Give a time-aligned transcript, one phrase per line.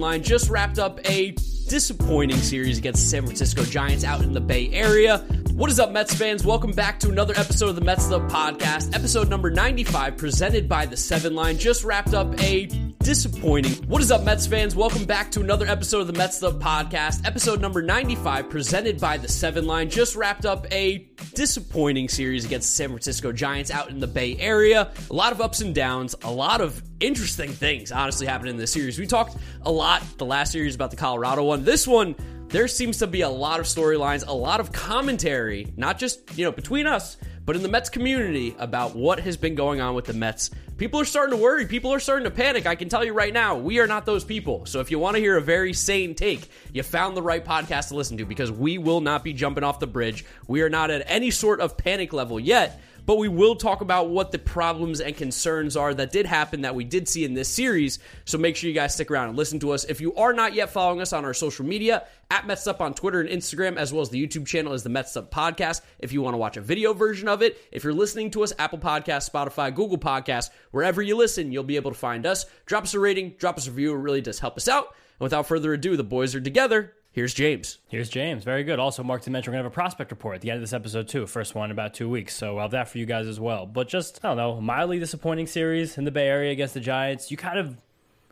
[0.00, 0.22] Line.
[0.22, 1.30] Just wrapped up a
[1.68, 5.24] disappointing series against the San Francisco Giants out in the Bay Area.
[5.60, 6.42] What is up, Mets fans?
[6.42, 10.86] Welcome back to another episode of the Mets Up podcast, episode number 95, presented by
[10.86, 11.58] the Seven Line.
[11.58, 12.64] Just wrapped up a
[13.00, 13.72] disappointing.
[13.86, 14.74] What is up, Mets fans?
[14.74, 19.18] Welcome back to another episode of the Mets Up podcast, episode number 95, presented by
[19.18, 19.90] the Seven Line.
[19.90, 24.38] Just wrapped up a disappointing series against the San Francisco Giants out in the Bay
[24.38, 24.90] Area.
[25.10, 28.72] A lot of ups and downs, a lot of interesting things honestly happened in this
[28.72, 28.98] series.
[28.98, 31.64] We talked a lot the last series about the Colorado one.
[31.64, 32.16] This one,
[32.50, 36.44] there seems to be a lot of storylines, a lot of commentary, not just, you
[36.44, 40.04] know, between us, but in the Mets community about what has been going on with
[40.04, 40.50] the Mets.
[40.76, 41.66] People are starting to worry.
[41.66, 42.66] People are starting to panic.
[42.66, 44.66] I can tell you right now, we are not those people.
[44.66, 47.88] So if you want to hear a very sane take, you found the right podcast
[47.88, 50.24] to listen to because we will not be jumping off the bridge.
[50.48, 54.08] We are not at any sort of panic level yet but we will talk about
[54.08, 57.48] what the problems and concerns are that did happen that we did see in this
[57.48, 57.98] series.
[58.24, 59.82] So make sure you guys stick around and listen to us.
[59.82, 62.94] If you are not yet following us on our social media, at Mets Up on
[62.94, 65.80] Twitter and Instagram, as well as the YouTube channel is the Mets Up Podcast.
[65.98, 68.52] If you want to watch a video version of it, if you're listening to us,
[68.60, 72.46] Apple Podcast, Spotify, Google Podcast, wherever you listen, you'll be able to find us.
[72.64, 73.92] Drop us a rating, drop us a review.
[73.92, 74.84] It really does help us out.
[75.18, 76.94] And without further ado, the boys are together.
[77.12, 77.78] Here's James.
[77.88, 78.44] Here's James.
[78.44, 78.78] Very good.
[78.78, 80.62] Also, Mark to mention we're going to have a prospect report at the end of
[80.62, 81.26] this episode, too.
[81.26, 82.36] First one in about two weeks.
[82.36, 83.66] So I'll have that for you guys as well.
[83.66, 87.30] But just, I don't know, mildly disappointing series in the Bay Area against the Giants.
[87.30, 87.76] You kind of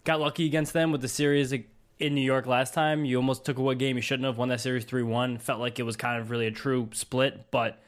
[0.05, 3.05] got lucky against them with the series in New York last time.
[3.05, 5.39] You almost took away a game you shouldn't have, won that series 3 1.
[5.39, 7.83] Felt like it was kind of really a true split, but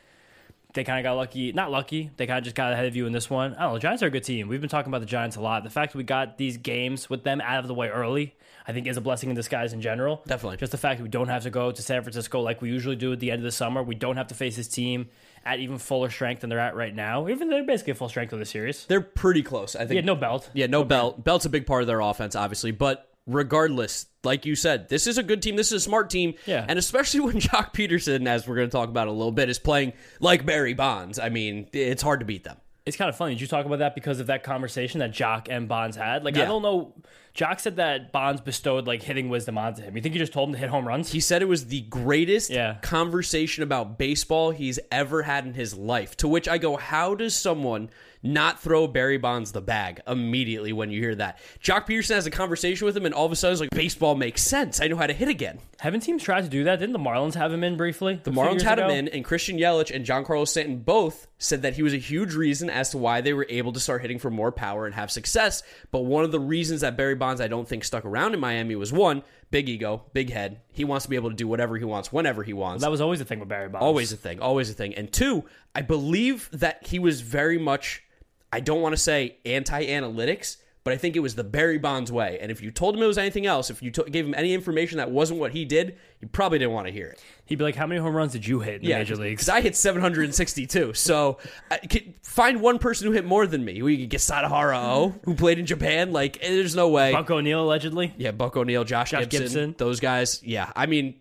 [0.75, 1.53] they kind of got lucky.
[1.53, 2.11] Not lucky.
[2.17, 3.55] They kind of just got ahead of you in this one.
[3.55, 3.79] I don't know.
[3.79, 4.49] Giants are a good team.
[4.49, 5.65] We've been talking about the Giants a lot.
[5.65, 8.37] The fact that we got these games with them out of the way early,
[8.67, 10.23] I think, is a blessing in disguise in general.
[10.27, 10.59] Definitely.
[10.59, 12.97] Just the fact that we don't have to go to San Francisco like we usually
[12.97, 13.83] do at the end of the summer.
[13.83, 15.09] We don't have to face this team
[15.45, 17.29] at even fuller strength than they're at right now.
[17.29, 18.87] Even they're basically full strength of the series.
[18.87, 19.75] They're pretty close.
[19.75, 19.95] I think.
[19.95, 20.51] Yeah, no belt.
[20.55, 21.25] Yeah, no belt.
[21.25, 22.71] Belt's a big part of their offense, obviously.
[22.71, 25.57] But regardless, like you said, this is a good team.
[25.57, 26.35] This is a smart team.
[26.47, 26.65] Yeah.
[26.69, 29.59] And especially when Joc Pederson, as we're going to talk about a little bit, is
[29.59, 31.19] playing like Barry Bonds.
[31.19, 32.57] I mean, it's hard to beat them.
[32.87, 33.35] It's kind of funny.
[33.35, 36.25] Did you talk about that because of that conversation that Joc and Bonds had?
[36.25, 36.95] Like, I don't know.
[37.37, 39.95] Joc said that Bonds bestowed like hitting wisdom onto him.
[39.95, 41.13] You think he just told him to hit home runs?
[41.13, 42.79] He said it was the greatest Yeah.
[42.83, 46.17] conversation about baseball he's ever had in his life.
[46.19, 47.91] To which I go, how does someone
[48.23, 51.39] not throw Barry Bonds the bag immediately when you hear that?
[51.63, 54.15] Joc Pederson has a conversation with him, and all of a sudden, it's like, baseball
[54.15, 54.81] makes sense.
[54.81, 55.59] I know how to hit again.
[55.79, 56.79] Haven't teams tried to do that?
[56.79, 58.21] Didn't the Marlins have him in briefly?
[58.23, 61.83] The Marlins had him in, and Christian Yelich and Giancarlo Stanton both said that he
[61.83, 64.53] was a huge reason as to why they were able to start hitting for more
[64.53, 65.63] power and have success.
[65.91, 68.77] But one of the reasons that Barry Bonds, I don't think, stuck around in Miami
[68.77, 70.61] was one, big ego, big head.
[70.71, 72.83] He wants to be able to do whatever he wants, whenever he wants.
[72.83, 73.83] That was always a thing with Barry Bonds.
[73.83, 74.95] Always a thing, always a thing.
[74.95, 75.45] And two,
[75.75, 78.03] I believe that he was very much,
[78.53, 82.11] I don't want to say anti analytics, but I think it was the Barry Bonds
[82.11, 82.39] way.
[82.41, 84.55] And if you told him it was anything else, if you to- gave him any
[84.55, 87.21] information that wasn't what he did, he probably didn't want to hear it.
[87.45, 89.49] He'd be like, "How many home runs did you hit in the major leagues?" Because
[89.51, 90.95] I hit 762.
[90.95, 91.39] So
[91.71, 93.83] I could find one person who hit more than me.
[93.83, 96.13] We could get Sadahara O, who played in Japan.
[96.13, 97.13] Like, eh, there's no way.
[97.13, 98.15] Buck O'Neil allegedly.
[98.17, 99.75] Yeah, Buck O'Neil, Josh, Josh Gibson, Gibson.
[99.79, 100.43] those guys.
[100.43, 101.15] Yeah, I mean,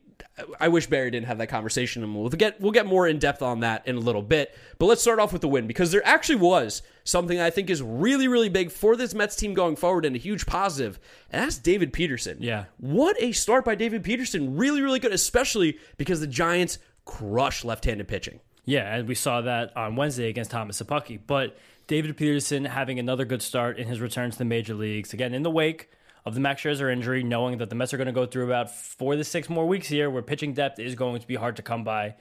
[0.60, 3.42] I wish Barry didn't have that conversation, and we'll get we'll get more in depth
[3.42, 4.56] on that in a little bit.
[4.78, 7.82] But let's start off with the win because there actually was something I think is
[7.82, 11.00] really really big for this Mets team going forward and a huge positive,
[11.32, 12.38] and that's David Peterson.
[12.40, 12.66] Yeah.
[12.78, 14.58] what a start by David Peterson.
[14.58, 18.40] Really really good, especially because the Giants crush left-handed pitching.
[18.66, 21.20] Yeah, and we saw that on Wednesday against Thomas Szapucki.
[21.26, 21.58] But
[21.88, 25.12] David Peterson having another good start in his return to the major leagues.
[25.12, 25.90] Again, in the wake
[26.26, 28.72] of the Max Scherzer injury, knowing that the Mets are going to go through about
[28.72, 31.62] four to six more weeks here where pitching depth is going to be hard to
[31.62, 32.16] come by.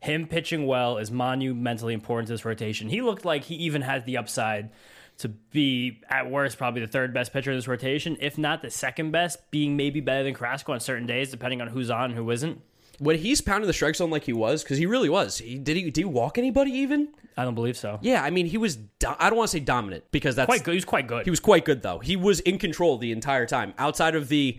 [0.00, 2.88] Him pitching well is monumentally important to this rotation.
[2.88, 4.70] He looked like he even had the upside
[5.18, 8.70] to be, at worst, probably the third best pitcher in this rotation, if not the
[8.70, 12.14] second best, being maybe better than Carrasco on certain days, depending on who's on and
[12.14, 12.60] who isn't.
[12.98, 15.38] When he's pounding the strike zone like he was, because he really was.
[15.38, 17.08] He, did he did he walk anybody even?
[17.36, 17.98] I don't believe so.
[18.02, 18.76] Yeah, I mean he was.
[18.76, 20.72] Do- I don't want to say dominant because that's Quite good.
[20.72, 21.24] He was quite good.
[21.24, 21.98] He was quite good though.
[21.98, 24.58] He was in control the entire time, outside of the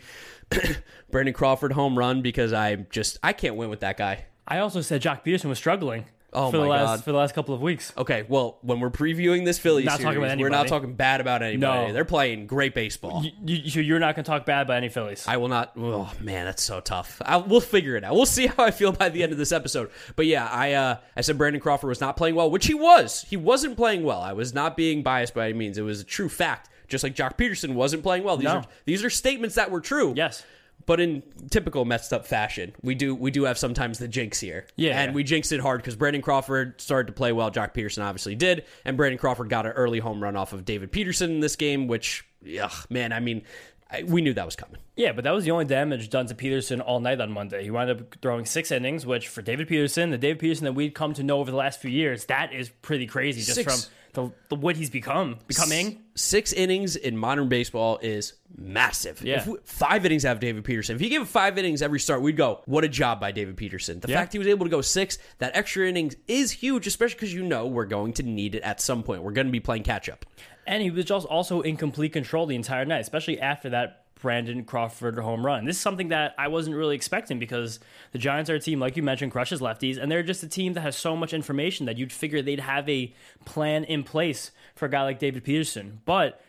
[1.11, 4.25] Brandon Crawford home run because I just I can't win with that guy.
[4.47, 6.05] I also said Joc Pederson was struggling.
[6.35, 7.03] Oh for my the last God.
[7.03, 7.93] for the last couple of weeks.
[7.97, 10.69] Okay, well, when we're previewing this Phillies Not talking series, about we're not anybody.
[10.69, 11.87] talking bad about anybody.
[11.87, 11.93] No.
[11.93, 13.23] They're playing great baseball.
[13.23, 15.25] You, you, you're not going to talk bad about any Phillies.
[15.27, 15.73] I will not.
[15.77, 17.21] Oh man, that's so tough.
[17.25, 18.13] I, we'll figure it out.
[18.15, 19.89] We'll see how I feel by the end of this episode.
[20.15, 23.25] But yeah, I uh, I said Brandon Crawford was not playing well, which he was.
[23.29, 24.21] He wasn't playing well.
[24.21, 25.77] I was not being biased by any means.
[25.77, 26.69] It was a true fact.
[26.87, 28.37] Just like Joc Pederson wasn't playing well.
[28.37, 28.55] These No.
[28.57, 30.13] are these are statements that were true.
[30.15, 30.43] yes.
[30.85, 34.67] But in typical messed up fashion, we do we do have sometimes the jinx here.
[34.75, 35.01] Yeah.
[35.01, 37.51] And we jinxed it hard because Brandon Crawford started to play well.
[37.51, 38.65] Joc Pederson obviously did.
[38.85, 41.87] And Brandon Crawford got an early home run off of David Peterson in this game,
[41.87, 42.25] which,
[42.59, 43.43] ugh, man, I mean,
[43.89, 44.77] I, we knew that was coming.
[44.95, 47.63] Yeah, but that was the only damage done to Peterson all night on Monday.
[47.63, 50.95] He wound up throwing six innings, which for David Peterson, the David Peterson that we'd
[50.95, 53.85] come to know over the last few years, that is pretty crazy just Six.
[53.85, 55.99] from the, the what he's become becoming.
[56.15, 59.21] Six innings in modern baseball is massive.
[59.23, 59.37] Yeah.
[59.37, 60.95] If we, five innings out of David Peterson.
[60.95, 63.99] If he gave five innings every start, we'd go, what a job by David Peterson.
[63.99, 64.19] The Yeah.
[64.19, 67.43] fact he was able to go six, that extra innings is huge, especially because you
[67.43, 69.23] know we're going to need it at some point.
[69.23, 70.25] We're going to be playing catch up.
[70.67, 74.63] And he was just also in complete control the entire night, especially after that Brandon
[74.63, 75.65] Crawford home run.
[75.65, 77.81] This is something that I wasn't really expecting because
[78.13, 80.73] the Giants are a team, like you mentioned, crushes lefties, and they're just a team
[80.73, 84.85] that has so much information that you'd figure they'd have a plan in place for
[84.85, 85.99] a guy like David Peterson.
[86.05, 86.41] But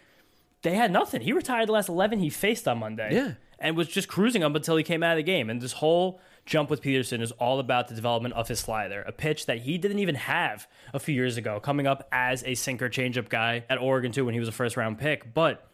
[0.62, 1.21] they had nothing.
[1.21, 3.12] He retired the last 11 he faced on Monday.
[3.12, 3.32] Yeah.
[3.59, 5.50] And was just cruising up until he came out of the game.
[5.50, 9.12] And this whole jump with Peterson is all about the development of his slider, a
[9.12, 12.88] pitch that he didn't even have a few years ago, coming up as a sinker
[12.88, 15.35] changeup guy at Oregon, too, when he was a first round pick.
[15.35, 15.67] But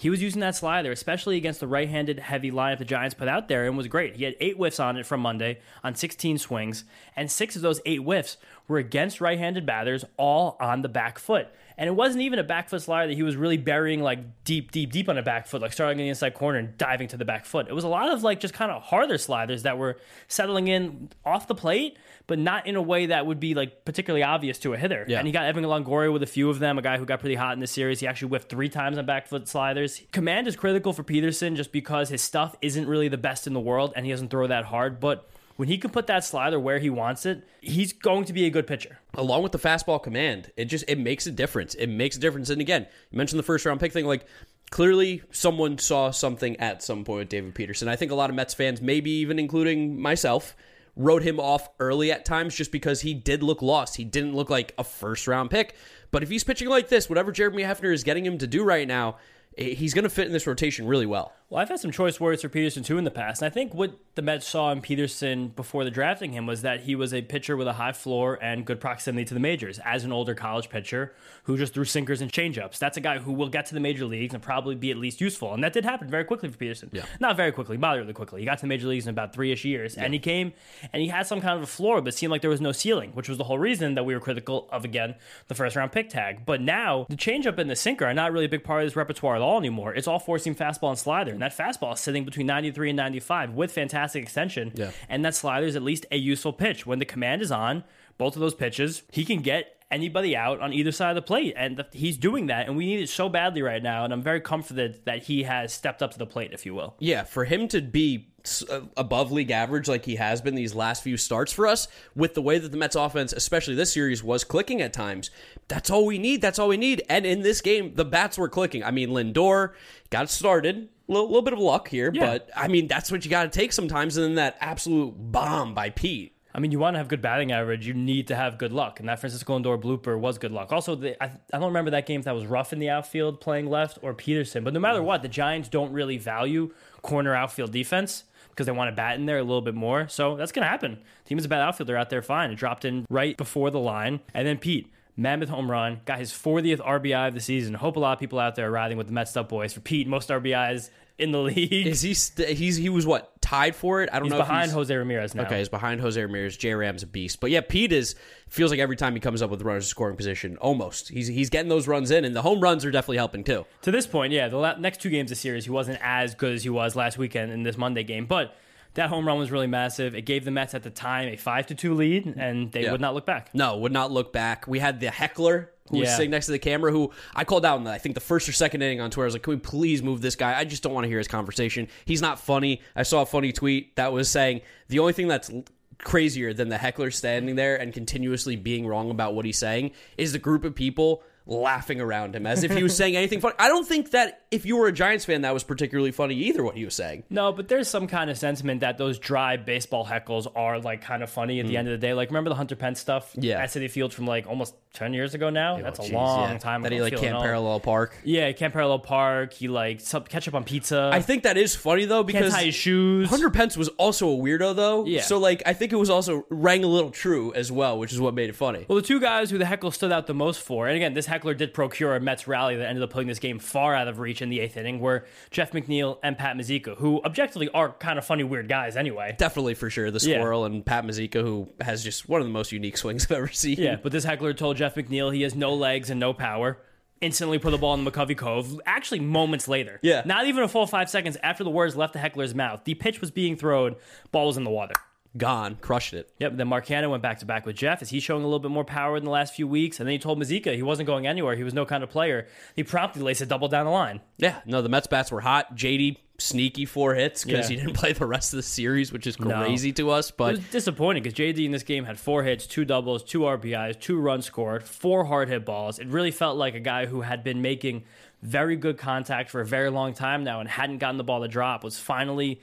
[0.00, 3.48] he was using that slider, especially against the right-handed heavy lineup the Giants put out
[3.48, 4.16] there, and was great.
[4.16, 7.82] He had eight whiffs on it from Monday on 16 swings, and six of those
[7.84, 11.48] eight whiffs were against right-handed batters, all on the back foot.
[11.80, 14.70] And it wasn't even a back foot slider that he was really burying like deep,
[14.70, 17.16] deep, deep on a back foot, like starting in the inside corner and diving to
[17.16, 17.68] the back foot.
[17.70, 19.96] It was a lot of like just kind of harder sliders that were
[20.28, 21.96] settling in off the plate,
[22.26, 25.06] but not in a way that would be like particularly obvious to a hitter.
[25.08, 25.20] Yeah.
[25.20, 27.34] And he got Evan Longoria with a few of them, a guy who got pretty
[27.34, 27.98] hot in this series.
[28.00, 30.02] He actually whiffed three times on back foot sliders.
[30.12, 33.60] Command is critical for Peterson just because his stuff isn't really the best in the
[33.60, 35.00] world and he doesn't throw that hard.
[35.00, 35.26] But
[35.56, 38.50] when he can put that slider where he wants it, he's going to be a
[38.50, 38.98] good pitcher.
[39.14, 41.74] along with the fastball command it just it makes a difference.
[41.74, 42.50] It makes a difference.
[42.50, 44.26] And again you mentioned the first round pick thing like
[44.70, 47.88] clearly someone saw something at some point with david peterson.
[47.88, 50.56] I think a lot of mets fans maybe even including myself
[50.96, 53.96] wrote him off early at times just because he did look lost.
[53.96, 55.74] He didn't look like a first round pick.
[56.10, 58.86] But if he's pitching like this whatever jeremy hefner is getting him to do right
[58.86, 59.16] now
[59.58, 62.20] eh, he's going to fit in this rotation really well Well, I've had some choice
[62.20, 64.80] words for Peterson too in the past, and I think what the Mets saw in
[64.80, 68.38] Peterson before the drafting him was that he was a pitcher with a high floor
[68.40, 69.80] and good proximity to the majors.
[69.84, 71.12] As an older college pitcher
[71.44, 74.04] who just threw sinkers and changeups, that's a guy who will get to the major
[74.04, 76.88] leagues and probably be at least useful, and that did happen very quickly for Peterson.
[76.92, 77.04] Yeah.
[77.18, 78.42] Not very quickly, moderately quickly.
[78.42, 80.52] He got to the major leagues in about three-ish years, and he came
[80.92, 83.10] and he had some kind of a floor, but seemed like there was no ceiling,
[83.14, 85.16] which was the whole reason that we were critical of again
[85.48, 86.46] the first round pick tag.
[86.46, 88.94] But now the changeup and the sinker are not really a big part of his
[88.94, 89.92] repertoire at all anymore.
[89.92, 93.54] It's all four-seam fastball and slider, and that fastball is sitting between 93 and 95
[93.54, 94.72] with fantastic extension.
[94.74, 94.90] Yeah.
[95.08, 96.84] And that slider is at least a useful pitch.
[96.84, 97.84] When the command is on,
[98.18, 101.54] both of those pitches, he can get anybody out on either side of the plate.
[101.56, 102.66] And th- he's doing that.
[102.66, 104.04] And we need it so badly right now.
[104.04, 106.94] And I'm very confident that he has stepped up to the plate, if you will.
[106.98, 108.28] Yeah, for him to be
[108.70, 112.34] uh, above league average like he has been these last few starts for us, with
[112.34, 115.30] the way that the Mets offense, especially this series, was clicking at times,
[115.68, 116.40] that's all we need.
[116.40, 117.02] That's all we need.
[117.08, 118.84] And in this game, the bats were clicking.
[118.84, 119.72] I mean, Lindor
[120.10, 120.88] got started.
[121.08, 122.26] A little, little bit of luck here, Yeah.
[122.26, 124.16] but I mean, that's what you got to take sometimes.
[124.16, 126.36] And then that absolute bomb by Pete.
[126.54, 128.98] I mean, you want to have good batting average, you need to have good luck.
[129.00, 130.72] And that Francisco Lindor blooper was good luck.
[130.72, 133.40] Also, the, I, I don't remember that game if that was rough in the outfield
[133.40, 134.64] playing left or Peterson.
[134.64, 138.88] But no matter what, the Giants don't really value corner outfield defense because they want
[138.90, 140.08] to bat in there a little bit more.
[140.08, 140.98] So that's going to happen.
[141.24, 142.50] Team is a bad outfielder out there, fine.
[142.50, 144.20] It dropped in right before the line.
[144.34, 144.92] And then Pete.
[145.16, 147.74] Mammoth home run, got his 40th RBI of the season.
[147.74, 150.06] Hope a lot of people out there are riding with the Mets up boys Repeat
[150.08, 151.86] Most RBIs in the league.
[151.86, 152.14] Is he?
[152.14, 154.08] St- he's he was what tied for it?
[154.10, 154.38] I don't He's know.
[154.40, 155.42] if behind Jose Ramirez now.
[155.42, 156.56] Okay, he's behind Jose Ramirez.
[156.56, 158.14] J Ram's a beast, but yeah, Pete is
[158.48, 161.50] feels like every time he comes up with runners in scoring position, almost he's he's
[161.50, 163.66] getting those runs in, and the home runs are definitely helping too.
[163.82, 166.34] To this point, yeah, the la- next two games of the series, he wasn't as
[166.34, 168.56] good as he was last weekend in this Monday game, but
[168.94, 170.14] that home run was really massive.
[170.14, 172.92] It gave the Mets at the time a five to two lead, and they Yeah.
[172.92, 173.50] would not look back.
[173.54, 174.66] No, would not look back.
[174.66, 177.78] We had the heckler who was sitting next to the camera, who I called out
[177.78, 179.24] in the, I think the first or second inning on Twitter.
[179.24, 180.56] I was like, "Can we please move this guy?
[180.56, 181.88] I just don't want to hear his conversation.
[182.04, 185.50] He's not funny." I saw a funny tweet that was saying the only thing that's
[185.98, 190.32] crazier than the heckler standing there and continuously being wrong about what he's saying is
[190.32, 193.54] the group of people laughing around him as if he was saying anything funny.
[193.58, 196.62] I don't think that if you were a Giants fan, that was particularly funny either.
[196.62, 197.24] What he was saying.
[197.28, 201.22] No, but there's some kind of sentiment that those dry baseball heckles are like kind
[201.22, 202.14] of funny at the end of the day.
[202.14, 203.34] Like remember the Hunter Pence stuff?
[203.34, 203.44] Mm.
[203.44, 203.62] Yeah.
[203.62, 205.80] at Citi Field from like almost ten years ago now.
[205.80, 206.58] That's a long yeah.
[206.58, 206.82] time.
[206.82, 207.04] That ago.
[207.04, 208.16] he like can't parallel park.
[208.24, 209.52] Yeah, he can't parallel park.
[209.52, 211.10] He like sub- ketchup on pizza.
[211.12, 213.28] I think that is funny though can't because tie his shoes.
[213.28, 215.04] Hunter Pence was also a weirdo though.
[215.04, 215.22] Yeah.
[215.22, 218.20] So like I think it was also rang a little true as well, which is
[218.20, 218.86] what made it funny.
[218.88, 221.26] Well, the two guys who the heckle stood out the most for, and again, this
[221.40, 224.18] heckler did procure a Mets rally that ended up putting this game far out of
[224.18, 228.18] reach in the eighth inning, were Jeff McNeil and Pat Mazeika, who objectively are kind
[228.18, 229.34] of funny, weird guys anyway.
[229.38, 230.10] Definitely for sure.
[230.10, 230.36] The Yeah.
[230.36, 233.48] squirrel and Pat Mazeika, who has just one of the most unique swings I've ever
[233.48, 233.76] seen.
[233.78, 236.76] Yeah, but this heckler told Jeff McNeil he has no legs and no power.
[237.22, 238.78] Instantly put the ball in the McCovey Cove.
[238.86, 239.98] Actually, moments later.
[240.02, 240.22] Yeah.
[240.26, 242.84] Not even a full five seconds after the words left the heckler's mouth.
[242.84, 243.96] The pitch was being thrown,
[244.32, 244.94] ball was in the water.
[245.36, 245.76] Gone.
[245.80, 246.28] Crushed it.
[246.40, 246.56] Yep.
[246.56, 248.02] Then Mark Canha went back to back with Jeff.
[248.02, 250.00] Is he showing a little bit more power in the last few weeks?
[250.00, 251.54] And then he told Mazeika he wasn't going anywhere.
[251.54, 252.48] He was no kind of player.
[252.74, 254.20] He promptly laced a double down the line.
[254.38, 254.60] Yeah.
[254.66, 255.76] No, the Mets bats were hot.
[255.76, 257.76] JD sneaky four hits because Yeah.
[257.76, 260.30] he didn't play the rest of the series, which is crazy to us.
[260.30, 263.40] It But was disappointing because JD in this game had four hits, two doubles, two
[263.40, 265.98] RBIs, two runs scored, four hard hit balls.
[266.00, 268.02] It really felt like a guy who had been making
[268.42, 271.48] very good contact for a very long time now and hadn't gotten the ball to
[271.48, 272.60] drop was finally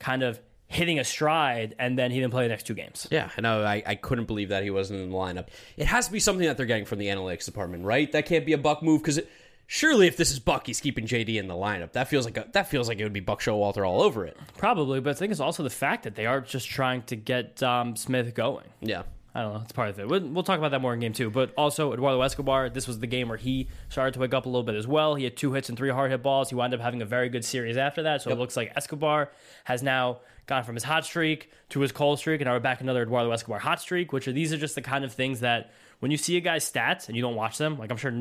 [0.00, 3.08] kind of hitting a stride, and then he didn't play the next two games.
[3.10, 3.64] yeah, I know.
[3.64, 5.48] I, I couldn't believe that he wasn't in the lineup.
[5.76, 8.10] It has to be something that they're getting from the analytics department, right?
[8.12, 9.18] That can't be a Buck move because
[9.66, 11.92] surely if this is Buck, he's keeping JD in the lineup.
[11.92, 14.36] That feels like a, that feels like it would be Buck Showalter all over it.
[14.58, 17.60] Probably, but I think it's also the fact that they are just trying to get
[17.64, 18.66] um, Smith going.
[18.80, 19.02] Yeah.
[19.34, 19.60] I don't know.
[19.62, 20.08] It's part of it.
[20.08, 21.30] We'll, we'll talk about that more in game two.
[21.30, 24.48] But also, Eduardo Escobar, this was the game where he started to wake up a
[24.48, 25.14] little bit as well.
[25.14, 26.48] He had two hits and three hard hit balls.
[26.48, 28.22] He wound up having a very good series after that.
[28.22, 29.30] So it looks like Escobar
[29.64, 32.80] has now gone from his hot streak to his cold streak, and now we're back
[32.80, 34.12] another Eduardo Escobar hot streak.
[34.12, 35.70] Which are these are just the kind of things that
[36.00, 38.12] when you see a guy's stats and you don't watch them, like I'm sure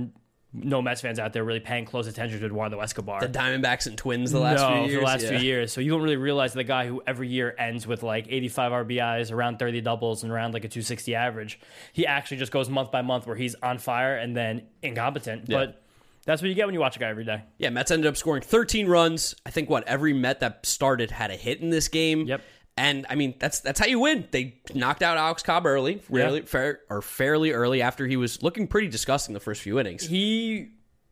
[0.52, 3.98] no Mets fans out there really paying close attention to Eduardo Escobar The Diamondbacks and
[3.98, 4.94] Twins the last no, few years.
[4.94, 5.30] for the last yeah.
[5.30, 5.74] few years.
[5.74, 9.32] So you don't really realize the guy who every year ends with like 85 RBIs,
[9.32, 11.60] around 30 doubles, and around like a 260 average.
[11.94, 15.48] He actually just goes month by month where he's on fire and then incompetent.
[15.48, 15.82] But
[16.26, 17.44] that's what you get when you watch a guy every day.
[17.58, 19.36] Yeah, Mets ended up scoring 13 runs.
[19.46, 22.26] I think what every Met that started had a hit in this game.
[22.26, 22.42] Yep.
[22.80, 24.26] And I mean that's that's how you win.
[24.32, 28.68] They knocked out Alex Cobb early, really fair or fairly early after he was looking
[28.68, 30.08] pretty disgusting the first few innings.
[30.08, 30.70] He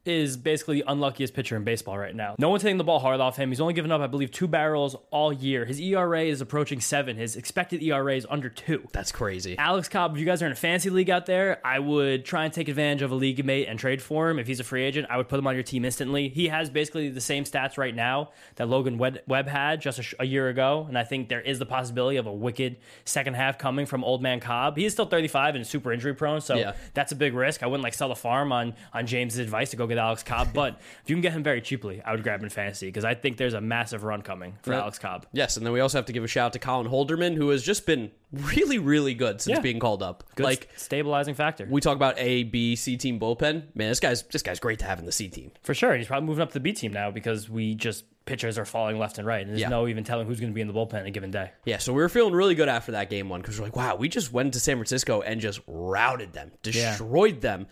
[0.07, 2.35] is basically the unluckiest pitcher in baseball right now.
[2.39, 3.49] No one's hitting the ball hard off him.
[3.49, 5.65] He's only given up, I believe, two barrels all year.
[5.65, 7.17] His ERA is approaching seven.
[7.17, 8.87] His expected ERA is under two.
[8.93, 9.57] That's crazy.
[9.57, 12.45] Alex Cobb, if you guys are in a fantasy league out there, I would try
[12.45, 14.39] and take advantage of a league mate and trade for him.
[14.39, 16.29] If he's a free agent, I would put him on your team instantly.
[16.29, 20.13] He has basically the same stats right now that Logan Webb had just a, sh-
[20.19, 23.57] a year ago, and I think there is the possibility of a wicked second half
[23.57, 24.77] coming from Old Man Cobb.
[24.77, 26.73] He is still 35 and super injury prone, so Yeah.
[26.93, 27.63] that's a big risk.
[27.63, 30.49] I wouldn't like sell the farm on on James's advice to go get Alex Cobb,
[30.53, 33.05] but if you can get him very cheaply, I would grab him in fantasy because
[33.05, 34.73] I think there's a massive run coming for.
[34.73, 35.25] Alex Cobb.
[35.33, 37.49] Yes, and then we also have to give a shout out to Colin Holderman, who
[37.49, 39.61] has just been really, really good since Yeah.
[39.61, 40.23] being called up.
[40.35, 41.65] Good Like stabilizing factor.
[41.69, 43.63] we talk about A, B, C team bullpen.
[43.75, 45.51] Man, this guy's this guy's great to have in the C team.
[45.63, 45.95] For sure.
[45.95, 48.99] He's probably moving up to the B team now because we just pitchers are falling
[48.99, 49.39] left and right.
[49.41, 49.69] And there's Yeah.
[49.69, 51.51] no even telling who's going to be in the bullpen on a given day.
[51.63, 53.95] Yeah, so we were feeling really good after that game one because we're like, wow,
[53.95, 57.67] we just went to San Francisco and just routed them, destroyed them.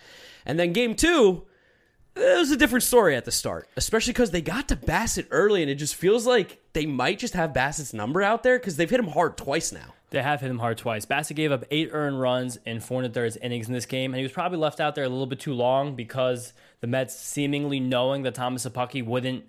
[0.45, 1.45] And then game two,
[2.15, 5.61] it was a different story at the start, especially because they got to Bassitt early,
[5.61, 8.89] and it just feels like they might just have Bassitt's number out there because they've
[8.89, 9.93] hit him hard twice now.
[10.11, 11.05] They have hit him hard twice.
[11.05, 14.13] Bassitt gave up eight earned runs in four and a thirds innings in this game,
[14.13, 17.19] and he was probably left out there a little bit too long because the Mets,
[17.19, 19.43] seemingly knowing that Thomas Szapucki wouldn't,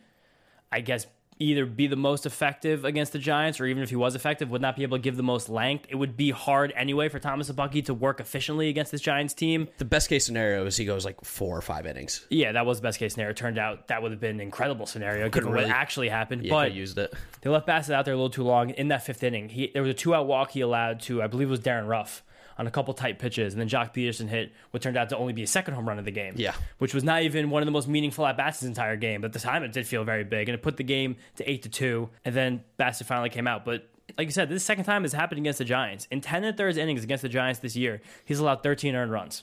[0.72, 1.06] I guess,
[1.38, 4.62] either be the most effective against the Giants, or even if he was effective, would
[4.62, 5.86] not be able to give the most length.
[5.88, 9.68] It would be hard anyway for Thomas Szapucki to work efficiently against this Giants team.
[9.78, 12.26] The best case scenario is he goes like four or five innings.
[12.30, 13.30] Yeah, that was the best case scenario.
[13.32, 16.44] It turned out that would have been an incredible scenario given really- what actually happened.
[16.44, 17.12] Yeah, but used it.
[17.42, 19.48] They left Bassitt out there a little too long in that fifth inning.
[19.50, 21.86] He there was a two out walk he allowed to I believe it was Darin
[21.86, 22.22] Ruf
[22.58, 25.32] on a couple tight pitches, and then Joc Pederson hit what turned out to only
[25.32, 26.34] be a second home run of the game.
[26.36, 26.54] Yeah.
[26.78, 29.20] which was not even one of the most meaningful at bats his entire game.
[29.20, 31.50] But at the time, it did feel very big, and it put the game to
[31.50, 32.08] eight to two.
[32.24, 33.88] And then Bassitt finally came out, but.
[34.16, 36.06] Like you said, this is the second time it's happened against the Giants.
[36.12, 39.42] In 10 and thirds innings against the Giants this year, he's allowed 13 earned runs.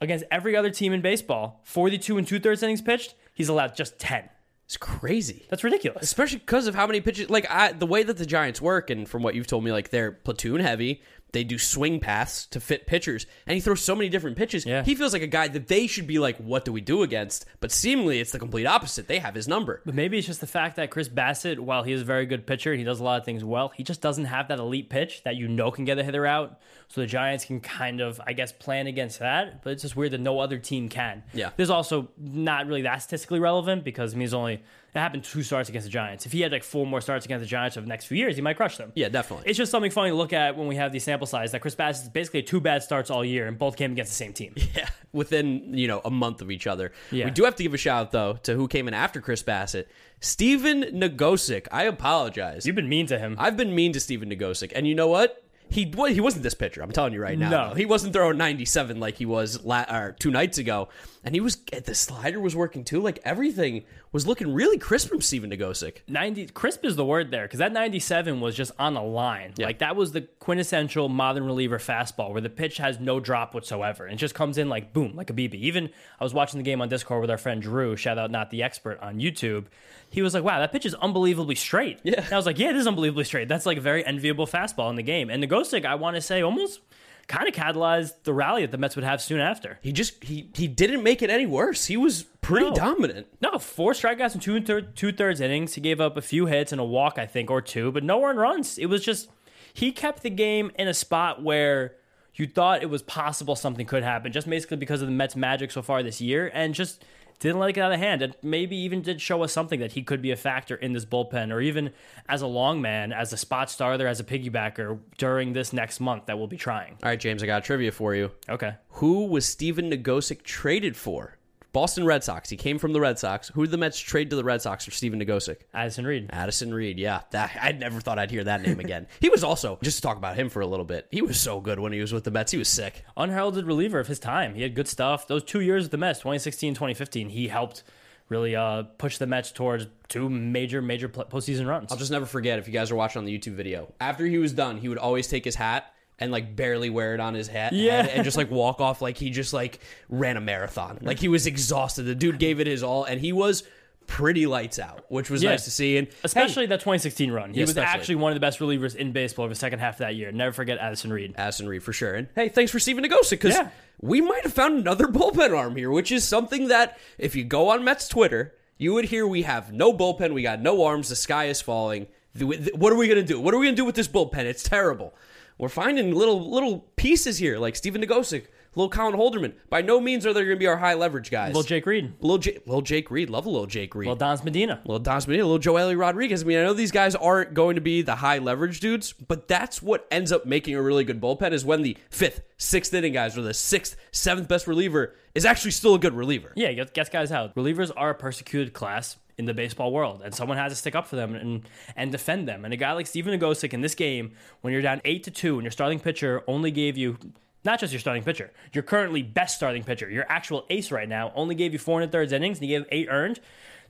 [0.00, 3.98] Against every other team in baseball, 42 and two thirds innings pitched, he's allowed just
[3.98, 4.28] 10.
[4.66, 5.46] It's crazy.
[5.50, 6.02] That's ridiculous.
[6.04, 9.06] especially because of how many pitches like I, the way that the giants work and
[9.06, 12.86] from what you've told me like they're platoon heavy They do swing paths to fit
[12.86, 14.66] pitchers, and he throws so many different pitches.
[14.66, 14.84] Yeah.
[14.84, 17.46] He feels like a guy that they should be like, what do we do against?
[17.60, 19.08] But seemingly it's the complete opposite.
[19.08, 19.80] They have his number.
[19.86, 22.46] But maybe it's just the fact that Chris Bassitt, while he is a very good
[22.46, 23.72] pitcher, and he does a lot of things well.
[23.74, 26.60] He just doesn't have that elite pitch that you know can get a hitter out.
[26.88, 29.62] So the Giants can kind of, I guess, plan against that.
[29.62, 31.22] But it's just weird that no other team can.
[31.32, 31.50] Yeah.
[31.56, 34.62] There's also not really that statistically relevant because I mean, he's only
[34.94, 36.26] it happened two starts against the Giants.
[36.26, 38.36] If he had like four more starts against the Giants over the next few years,
[38.36, 38.92] he might crush them.
[38.94, 39.48] Yeah, definitely.
[39.48, 41.74] It's just something funny to look at when we have these sample size that Chris
[41.74, 44.54] Bassitt is basically two bad starts all year, and both came against the same team.
[44.76, 46.92] Yeah, within you know a month of each other.
[47.10, 47.24] Yeah.
[47.24, 49.42] We do have to give a shout out though to who came in after Chris
[49.42, 49.86] Bassitt,
[50.20, 51.68] Stephen Nogosek.
[51.72, 52.66] I apologize.
[52.66, 53.36] You've been mean to him.
[53.38, 55.42] I've been mean to Stephen Nogosek, and you know what?
[55.70, 56.82] He he wasn't this pitcher.
[56.82, 57.48] I'm telling you right now.
[57.48, 57.74] No.
[57.74, 60.90] he wasn't throwing 97 like he was la- or two nights ago,
[61.24, 63.00] and he was the slider was working too.
[63.00, 65.98] Like everything was looking really crisp from Stephen Nogosek.
[66.08, 69.54] 90 crisp is the word there because that 97 was just on the line.
[69.58, 74.04] Like that was the quintessential modern reliever fastball where the pitch has no drop whatsoever.
[74.04, 76.64] And it just comes in like boom like a bb even i was watching the
[76.64, 79.66] game on discord with our friend drew shout out not the expert on youtube.
[80.10, 82.00] He was like wow that pitch is unbelievably straight.
[82.02, 82.22] Yeah.
[82.24, 83.48] and i was like yeah it is unbelievably straight.
[83.48, 85.30] That's like a very enviable fastball in the game.
[85.30, 86.80] And Nogosek, i want to say almost
[87.28, 90.48] kind of catalyzed the rally that the mets would have soon after He just he
[90.54, 91.86] he didn't make it any worse.
[91.86, 92.74] He was pretty No.
[92.74, 93.26] dominant.
[93.40, 95.74] No, four strikeouts in two and thir- two thirds innings.
[95.74, 98.22] He gave up a few hits and a walk, I think, or two, but no
[98.24, 98.78] earned runs.
[98.78, 99.28] It was just
[99.72, 101.94] he kept the game in a spot where
[102.34, 105.70] you thought it was possible something could happen, just basically because of the Mets' magic
[105.70, 107.04] so far this year, and just
[107.48, 108.22] didn't let it get out of hand.
[108.22, 111.04] And maybe even did show us something that he could be a factor in this
[111.04, 111.92] bullpen, or even
[112.28, 116.26] as a long man, as a spot starter, as a piggybacker during this next month
[116.26, 116.92] that we'll be trying.
[117.02, 118.30] All right, James, I got a trivia for you.
[118.48, 118.74] Okay.
[118.90, 121.36] Who was Stephen Nogosek traded for?
[121.72, 122.50] Boston Red Sox.
[122.50, 123.48] He came from the Red Sox.
[123.48, 125.58] Who did the Mets trade to the Red Sox for Stephen Nogosek?
[125.72, 126.28] Addison Reed.
[126.30, 126.98] Addison Reed.
[126.98, 129.06] Yeah, that I never thought I'd hear that name again.
[129.20, 131.06] he was also just to talk about him for a little bit.
[131.10, 132.52] He was so good when he was with the Mets.
[132.52, 133.04] He was sick.
[133.16, 134.54] unheralded reliever of his time.
[134.54, 135.26] He had good stuff.
[135.26, 137.84] Those two years with the Mets, 2016, 2015, he helped
[138.28, 141.90] really uh, push the Mets towards two major, major postseason runs.
[141.90, 143.92] I'll just never forget if you guys are watching on the YouTube video.
[143.98, 147.20] After he was done, he would always take his hat and like barely wear it
[147.20, 148.06] on his head, Yeah.
[148.06, 150.98] and just like walk off like he just like ran a marathon.
[151.02, 152.02] Like he was exhausted.
[152.04, 153.64] The dude gave it his all, and he was
[154.06, 155.50] pretty lights out, which was Yeah.
[155.50, 155.96] nice to see.
[155.96, 157.50] And Especially that 2016 run.
[157.52, 157.98] He Yeah, was especially.
[158.00, 160.30] actually one of the best relievers in baseball over the second half of that year.
[160.32, 161.34] Never forget Addison Reed.
[161.36, 162.14] Addison Reed for sure.
[162.14, 163.68] And hey, thanks for Stephen Nogosek because Yeah.
[164.00, 167.68] we might have found another bullpen arm here, which is something that if you go
[167.70, 171.16] on Mets Twitter, you would hear we have no bullpen, we got no arms, the
[171.16, 172.06] sky is falling.
[172.40, 173.40] What are we gonna do?
[173.40, 174.44] What are we gonna do with this bullpen?
[174.44, 175.14] It's terrible.
[175.62, 179.52] We're finding little little pieces here, like Stephen Nogosek, little Colin Holderman.
[179.70, 181.54] By no means are they gonna be our high leverage guys.
[181.54, 182.14] Little Jake Reed.
[182.20, 184.08] Little, J- little Jake Reed, love a little Jake Reed.
[184.08, 184.80] Little Don's Medina.
[184.84, 186.42] little Dos Medina, little Joely Rodriguez.
[186.42, 189.46] I mean, I know these guys aren't going to be the high leverage dudes, but
[189.46, 193.12] that's what ends up making a really good bullpen is when the fifth, sixth inning
[193.12, 196.52] guys or the sixth, seventh best reliever is actually still a good reliever.
[196.56, 197.54] Yeah, guess guys out.
[197.54, 201.06] Relievers are a persecuted class in the baseball world, and someone has to stick up
[201.06, 201.62] for them and
[201.96, 202.64] and defend them.
[202.64, 205.54] And a guy like Stephen Nogosek in this game, when you're down eight to two,
[205.54, 207.18] and your starting pitcher only gave you
[207.64, 211.32] not just your starting pitcher, your currently best starting pitcher, your actual ace right now,
[211.34, 213.40] only gave you four and a thirds innings, and he gave eight earned.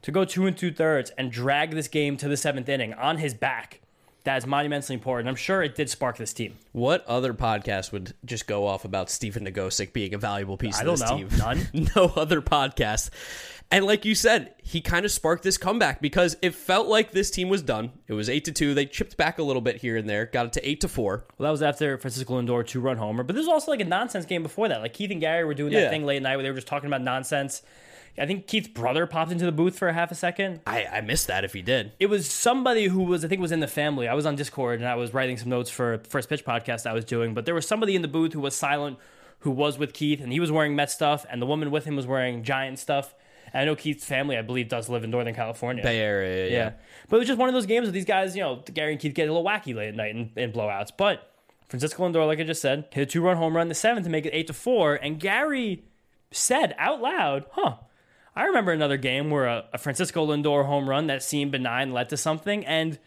[0.02, 3.18] To go two and two thirds and drag this game to the seventh inning on
[3.18, 3.80] his back,
[4.24, 5.28] that is monumentally important.
[5.28, 6.56] I'm sure it did spark this team.
[6.72, 10.84] What other podcast would just go off about Stephen Nogosek being a valuable piece I
[10.84, 11.16] of this know.
[11.16, 11.28] team?
[11.38, 11.68] None.
[11.96, 13.10] no other podcast.
[13.72, 17.30] And like you said, he kind of sparked this comeback because it felt like this
[17.30, 17.90] team was done.
[18.06, 18.74] It was eight to two.
[18.74, 21.24] They chipped back a little bit here and there, got it to eight to four.
[21.38, 23.22] Well, that was after Francisco Lindor two run homer.
[23.24, 24.82] But this was also like a nonsense game before that.
[24.82, 25.90] Like Keith and Gary were doing that Yeah.
[25.90, 27.62] thing late at night where they were just talking about nonsense.
[28.18, 30.60] I think Keith's brother popped into the booth for a half a second.
[30.66, 31.92] I, I missed that if he did.
[31.98, 34.06] It was somebody who was, I think, was in the family.
[34.06, 36.84] I was on Discord and I was writing some notes for a first pitch podcast
[36.86, 37.32] I was doing.
[37.32, 38.98] But there was somebody in the booth who was silent,
[39.38, 41.96] who was with Keith, and he was wearing Met stuff, and the woman with him
[41.96, 43.14] was wearing Giant stuff.
[43.54, 45.82] I know Keith's family, I believe, does live in Northern California.
[45.82, 46.52] Bay Area, yeah.
[46.52, 46.72] Yeah.
[47.08, 49.00] But it was just one of those games where these guys, you know, Gary and
[49.00, 50.90] Keith get a little wacky late at night in, in blowouts.
[50.96, 51.30] But
[51.68, 54.04] Francisco Lindor, like I just said, hit a two run home run in the seventh
[54.04, 54.94] to make it eight to four.
[54.94, 55.84] And Gary
[56.30, 57.76] said out loud, huh.
[58.34, 62.08] I remember another game where a, a Francisco Lindor home run that seemed benign led
[62.08, 62.98] to something, and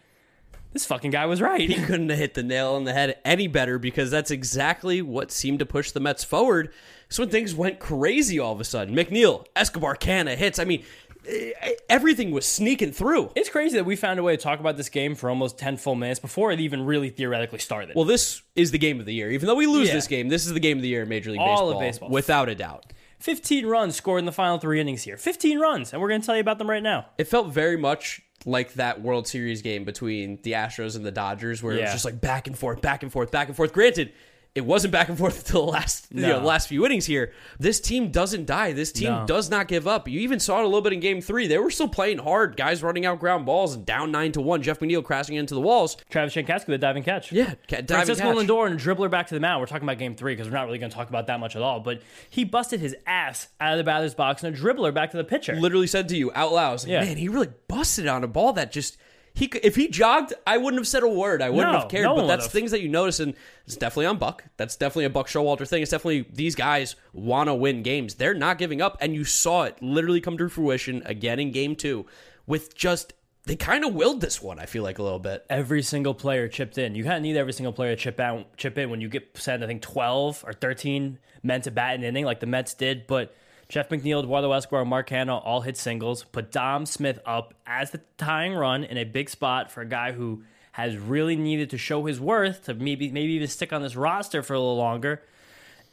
[0.72, 1.60] this fucking guy was right.
[1.68, 5.32] He couldn't have hit the nail on the head any better because that's exactly what
[5.32, 6.72] seemed to push the Mets forward.
[7.08, 10.58] So when things went crazy all of a sudden, McNeil, Escobar, Canha hits.
[10.58, 10.84] I mean,
[11.28, 11.52] eh,
[11.88, 13.30] everything was sneaking through.
[13.36, 15.76] It's crazy that we found a way to talk about this game for almost 10
[15.76, 17.94] full minutes before it even really theoretically started.
[17.94, 19.30] Well, this is the game of the year.
[19.30, 19.94] Even though we lose Yeah.
[19.94, 21.78] this game, this is the game of the year in Major League All Baseball, of
[21.80, 22.08] baseball.
[22.10, 22.92] without a doubt.
[23.20, 25.16] 15 runs scored in the final three innings here.
[25.16, 27.06] 15 runs, and we're going to tell you about them right now.
[27.18, 31.62] It felt very much like that World Series game between the Astros and the Dodgers,
[31.62, 33.72] where it was just like back and forth, back and forth, back and forth.
[33.72, 34.12] Granted,
[34.56, 37.32] it wasn't back and forth until the last you know, last few innings here.
[37.60, 38.72] This team doesn't die.
[38.72, 39.26] This team No.
[39.26, 40.08] does not give up.
[40.08, 41.46] You even saw it a little bit in Game Three.
[41.46, 42.56] They were still playing hard.
[42.56, 44.62] Guys running out ground balls and down nine to one.
[44.62, 45.96] Jeff McNeil crashing into the walls.
[46.10, 47.30] Travis Jankowski with a diving catch.
[47.30, 48.46] Yeah, ca- diving Francisco catch.
[48.48, 49.60] Lindor and a dribbler back to the mound.
[49.60, 51.54] We're talking about game three because we're not really going to talk about that much
[51.54, 51.80] at all.
[51.80, 55.16] But he busted his ass out of the batter's box and a dribbler back to
[55.16, 55.54] the pitcher.
[55.56, 57.00] literally said to you out loud, like, Yeah.
[57.04, 58.96] man, he really busted on a ball that just
[59.36, 61.42] he if he jogged, I wouldn't have said a word.
[61.42, 62.04] I wouldn't No, have cared.
[62.04, 62.52] no but that's would've.
[62.52, 63.34] things that you notice, and
[63.66, 64.44] it's definitely on Buck.
[64.56, 65.82] That's definitely a Buck Showalter thing.
[65.82, 68.14] It's definitely these guys want to win games.
[68.14, 71.76] They're not giving up, and you saw it literally come to fruition again in Game
[71.76, 72.06] Two
[72.46, 73.12] with just
[73.44, 74.58] they kind of willed this one.
[74.58, 75.44] I feel like a little bit.
[75.48, 76.94] every single player chipped in.
[76.96, 79.36] You kind of need every single player to chip out, chip in when you get
[79.38, 79.62] sent.
[79.62, 83.06] I think twelve or thirteen men to bat an inning, like the Mets did.
[83.06, 83.34] But
[83.68, 86.24] Jeff McNeil, Eduardo Escobar, Mark Canha all hit singles.
[86.24, 90.12] Put Dom Smith up as the tying run in a big spot for a guy
[90.12, 93.96] who has really needed to show his worth to maybe maybe even stick on this
[93.96, 95.22] roster for a little longer.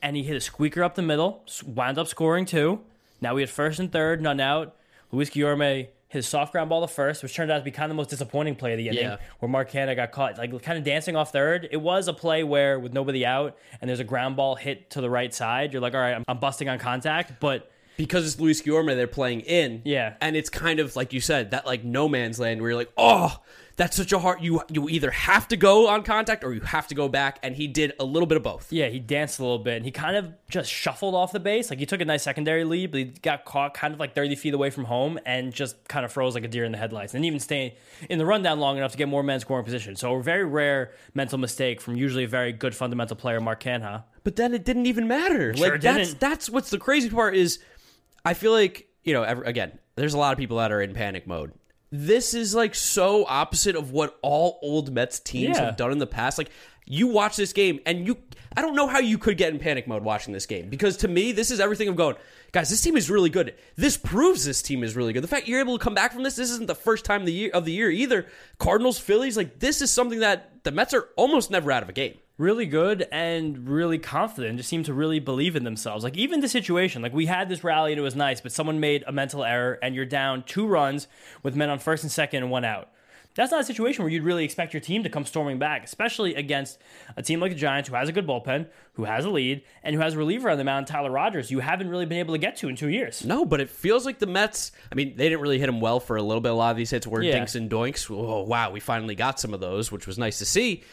[0.01, 2.81] And he hit a squeaker up the middle, wound up scoring two.
[3.21, 4.75] Now we had first and third, none out.
[5.11, 7.89] Luis Guillorme his soft ground ball to first, which turned out to be kind of
[7.89, 9.17] the most disappointing play of the inning, Yeah.
[9.39, 11.67] where Mark Canha got caught like kind of dancing off third.
[11.71, 15.01] It was a play where with nobody out and there's a ground ball hit to
[15.01, 18.39] the right side, you're like, all right, I'm, I'm busting on contact, but because it's
[18.39, 19.81] Luis Guillorme, they're playing in.
[19.85, 20.13] Yeah.
[20.21, 22.91] And it's kind of like you said, that like no man's land where you're like,
[22.97, 23.35] oh,
[23.75, 26.87] that's such a hard you you either have to go on contact or you have
[26.87, 27.39] to go back.
[27.41, 28.71] And he did a little bit of both.
[28.71, 31.69] Yeah, he danced a little bit and he kind of just shuffled off the base.
[31.69, 34.35] Like he took a nice secondary lead, but he got caught kind of like 30
[34.35, 37.13] feet away from home and just kind of froze like a deer in the headlights.
[37.13, 37.77] And even stay
[38.09, 39.95] in the rundown long enough to get more men scoring position.
[39.95, 44.03] So a very rare mental mistake from usually a very good fundamental player, Mark Canha.
[44.23, 45.55] But then it didn't even matter.
[45.55, 46.19] Sure like that's didn't.
[46.19, 47.59] that's what's the crazy part is
[48.23, 50.93] I feel like, you know, ever, again, there's a lot of people that are in
[50.93, 51.51] panic mode.
[51.95, 55.65] This is like so opposite of what all old Mets teams Yeah.
[55.65, 56.39] have done in the past.
[56.39, 56.49] Like
[56.87, 58.17] you watch this game and you
[58.57, 61.07] I don't know how you could get in panic mode watching this game because to
[61.07, 62.15] me this is everything of going,
[62.51, 63.53] guys, this team is really good.
[63.75, 65.21] This proves this team is really good.
[65.23, 67.31] The fact you're able to come back from this, this isn't the first time the
[67.31, 68.25] year of the year either.
[68.57, 71.93] Cardinals, Phillies, like this is something that the Mets are almost never out of a
[71.93, 72.17] game.
[72.37, 74.57] Really good and really confident.
[74.57, 76.03] Just seemed to really believe in themselves.
[76.03, 78.79] Like even the situation, like we had this rally and it was nice, but someone
[78.79, 81.07] made a mental error and you're down two runs
[81.43, 82.89] with men on first and second and one out.
[83.35, 86.35] That's not a situation where you'd really expect your team to come storming back, especially
[86.35, 86.77] against
[87.17, 89.95] a team like the Giants who has a good bullpen, who has a lead, and
[89.95, 92.37] who has a reliever on the mound, Tyler Rogers, you haven't really been able to
[92.37, 93.25] get to in two years.
[93.25, 94.71] No, but it feels like the Mets.
[94.91, 96.51] I mean, they didn't really hit him well for a little bit.
[96.51, 97.31] A lot of these hits were Yeah.
[97.31, 98.07] dinks and doinks.
[98.11, 100.83] Oh, wow, we finally got some of those, which was nice to see.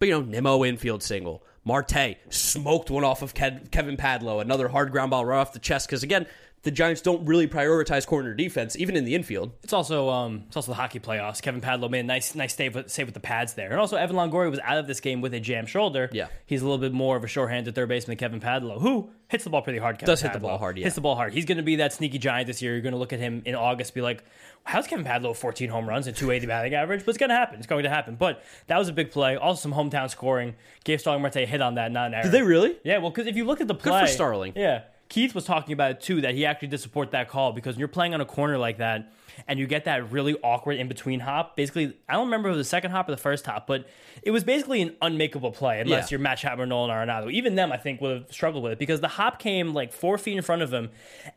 [0.00, 1.44] But, you know, Nimmo infield single.
[1.62, 5.86] Marte smoked one off of Kevin Padlo, another hard ground ball right off the chest.
[5.86, 6.26] Because, again,
[6.62, 9.52] the Giants don't really prioritize corner defense, even in the infield.
[9.62, 11.40] It's also um, it's also the hockey playoffs.
[11.40, 13.96] Kevin Padlo made a nice nice save with, save with the pads there, and also
[13.96, 16.10] Evan Longoria was out of this game with a jammed shoulder.
[16.12, 16.28] Yeah.
[16.44, 19.44] he's a little bit more of a sure-handed third baseman than Kevin Padlo, who hits
[19.44, 19.96] the ball pretty hard.
[19.96, 20.84] Kevin Does hit the ball hard, yeah.
[20.84, 21.32] Hits the ball hard.
[21.32, 22.72] He's going to be that sneaky giant this year.
[22.72, 24.22] You're going to look at him in August, be like,
[24.64, 27.56] "How's Kevin Padlo 14 home runs and 280 batting average?" But it's going to happen.
[27.56, 28.16] It's going to happen.
[28.16, 29.36] But that was a big play.
[29.36, 30.56] Also, some hometown scoring.
[30.84, 32.22] Gave Starling Marte a hit on that, not an error.
[32.24, 32.76] Did they really?
[32.84, 34.52] Yeah, well, because if you look at the for play, Starling.
[34.56, 37.74] Yeah, Keith was talking about it too that he actually did support that call because
[37.74, 39.12] when you're playing on a corner like that
[39.48, 41.56] and you get that really awkward in between hop.
[41.56, 43.88] Basically, I don't remember if it was the second hop or the first hop, but
[44.22, 46.16] it was basically an unmakeable play unless Yeah.
[46.16, 47.30] you're Matt Chapman, Nolan Arenado.
[47.32, 50.16] Even them, I think, would have struggled with it because the hop came like four
[50.18, 50.90] feet in front of him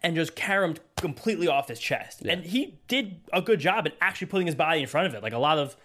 [0.04, 4.28] and just caromed completely off his chest, and he did a good job at actually
[4.28, 5.24] putting his body in front of it.
[5.24, 5.76] Like a lot of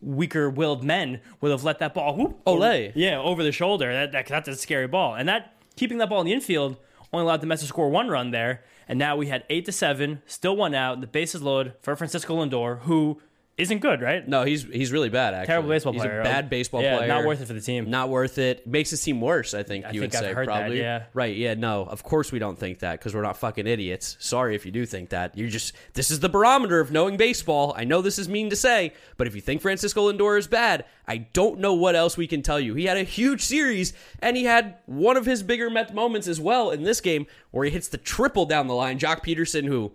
[0.00, 2.92] weaker willed men would have let that ball whoop over- Olay.
[2.94, 3.92] yeah, over the shoulder.
[3.92, 6.76] That, that that's a scary ball, and that keeping that ball in the infield
[7.12, 8.62] only allowed the Mets to score one run there.
[8.86, 11.00] And now we had eight to seven, still one out.
[11.00, 13.20] The bases loaded for Francisco Lindor, who
[13.58, 14.26] isn't good, right?
[14.26, 15.34] No, he's he's really bad.
[15.34, 16.20] Actually, Terrible baseball he's player.
[16.20, 17.08] He's a bad baseball yeah, player.
[17.08, 17.90] not worth it for the team.
[17.90, 18.64] Not worth it.
[18.66, 19.52] Makes his team worse.
[19.52, 20.78] I think you think would I've say heard that, probably.
[20.78, 21.04] yeah.
[21.12, 21.36] Right.
[21.36, 21.54] Yeah.
[21.54, 21.84] No.
[21.84, 24.16] Of course we don't think that because we're not fucking idiots.
[24.20, 25.36] Sorry if you do think that.
[25.36, 25.74] You're just.
[25.94, 27.74] This is the barometer of knowing baseball.
[27.76, 30.84] I know this is mean to say, but if you think Francisco Lindor is bad,
[31.08, 32.74] I don't know what else we can tell you.
[32.74, 36.40] He had a huge series, and he had one of his bigger Met moments as
[36.40, 38.98] well in this game where he hits the triple down the line.
[38.98, 39.92] Jock Peterson, who.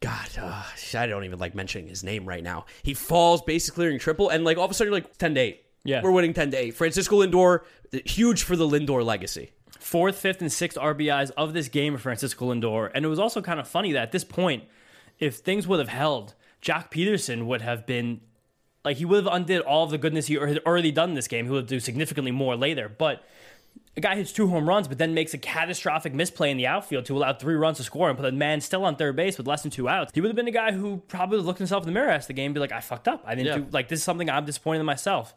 [0.00, 0.62] God, uh,
[0.94, 2.66] I don't even like mentioning his name right now.
[2.82, 5.40] He falls, basically clearing triple, and like all of a sudden you're like ten to
[5.40, 5.64] eight.
[5.84, 6.02] Yeah.
[6.02, 6.74] we're winning ten to eight.
[6.74, 7.60] Francisco Lindor,
[8.04, 9.52] huge for the Lindor legacy.
[9.78, 12.90] fourth, fifth, and sixth RBIs of this game of Francisco Lindor.
[12.94, 14.64] And it was also kind of funny that at this point,
[15.18, 18.20] if things would have held, Jack Peterson would have been
[18.84, 21.28] like he would have undid all of the goodness he had already done in this
[21.28, 21.46] game.
[21.46, 22.88] He would do significantly more later.
[22.88, 23.24] But
[23.96, 27.04] a guy hits two home runs, but then makes a catastrophic misplay in the outfield
[27.06, 29.46] to allow three runs to score and put a man still on third base with
[29.46, 31.86] less than two outs, he would have been a guy who probably looked himself in
[31.86, 33.22] the mirror after the game and be like, I fucked up.
[33.26, 33.58] I didn't Yeah.
[33.64, 35.34] do, like, this is something I'm disappointed in myself.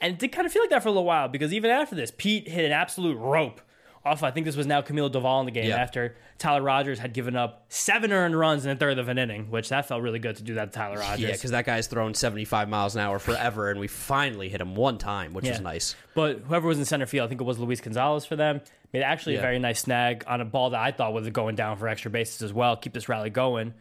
[0.00, 1.94] And it did kind of feel like that for a little while because even after
[1.96, 3.60] this, Pete hit an absolute rope
[4.04, 5.76] off, I think this was now Camilo Doval in the game Yeah.
[5.76, 9.50] after Tyler Rogers had given up seven earned runs in a third of an inning,
[9.50, 11.20] which that felt really good to do that to Tyler Rogers.
[11.20, 14.74] Yeah, because that guy's thrown 75 miles an hour forever, and we finally hit him
[14.74, 15.52] one time, which Yeah.
[15.52, 15.96] was nice.
[16.14, 19.02] But whoever was in center field, I think it was Luis Gonzalez for them, made
[19.02, 19.40] actually Yeah.
[19.40, 22.10] a very nice snag on a ball that I thought was going down for extra
[22.10, 22.76] bases as well.
[22.76, 23.74] Keep this rally going.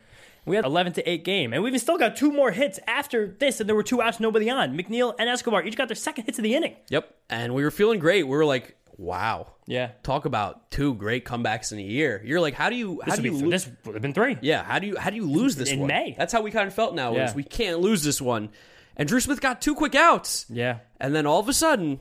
[0.46, 3.36] We had 11 to 8 game, and we even still got two more hits after
[3.40, 4.76] this, and there were two outs, nobody on.
[4.76, 6.76] McNeil and Escobar each got their second hits of the inning.
[6.90, 7.14] Yep.
[7.30, 8.24] And we were feeling great.
[8.24, 9.54] We were like, wow.
[9.66, 9.92] Yeah.
[10.04, 12.22] Talk about two great comebacks in a year.
[12.26, 14.14] You're like, how do you how This do would, you lo- this would have been
[14.14, 14.38] three.
[14.42, 15.88] Yeah, how do you how do you lose this In one?
[15.88, 16.16] May.
[16.18, 17.14] That's how we kind of felt now.
[17.16, 17.30] Yeah.
[17.30, 18.50] Is we can't lose this one.
[18.98, 20.46] And Drew Smith got two quick outs.
[20.50, 20.80] Yeah.
[21.00, 22.00] And then all of a sudden,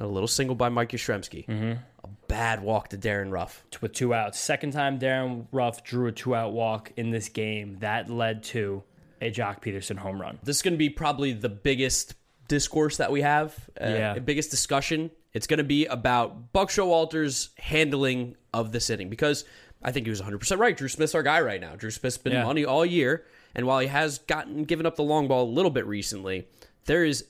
[0.00, 1.46] a little single by Mike Yastrzemski.
[1.46, 1.72] Mm-hmm.
[2.04, 3.64] A bad walk to Darin Ruf.
[3.80, 4.38] With two outs.
[4.38, 7.78] Second time Darin Ruf drew a two out walk in this game.
[7.80, 8.82] That led to
[9.20, 10.38] a Joc Pederson home run.
[10.44, 12.14] This is going to be probably the biggest
[12.48, 14.14] discourse that we have, uh, Yeah.
[14.14, 15.10] the biggest discussion.
[15.34, 19.44] It's going to be about Buck Showalter's handling of this inning because
[19.82, 20.76] I think he was 100% right.
[20.76, 21.74] Drew Smith's our guy right now.
[21.74, 22.44] Drew Smith's been Yeah.
[22.44, 25.70] money all year, and while he has gotten given up the long ball a little
[25.70, 26.46] bit recently,
[26.84, 27.24] there is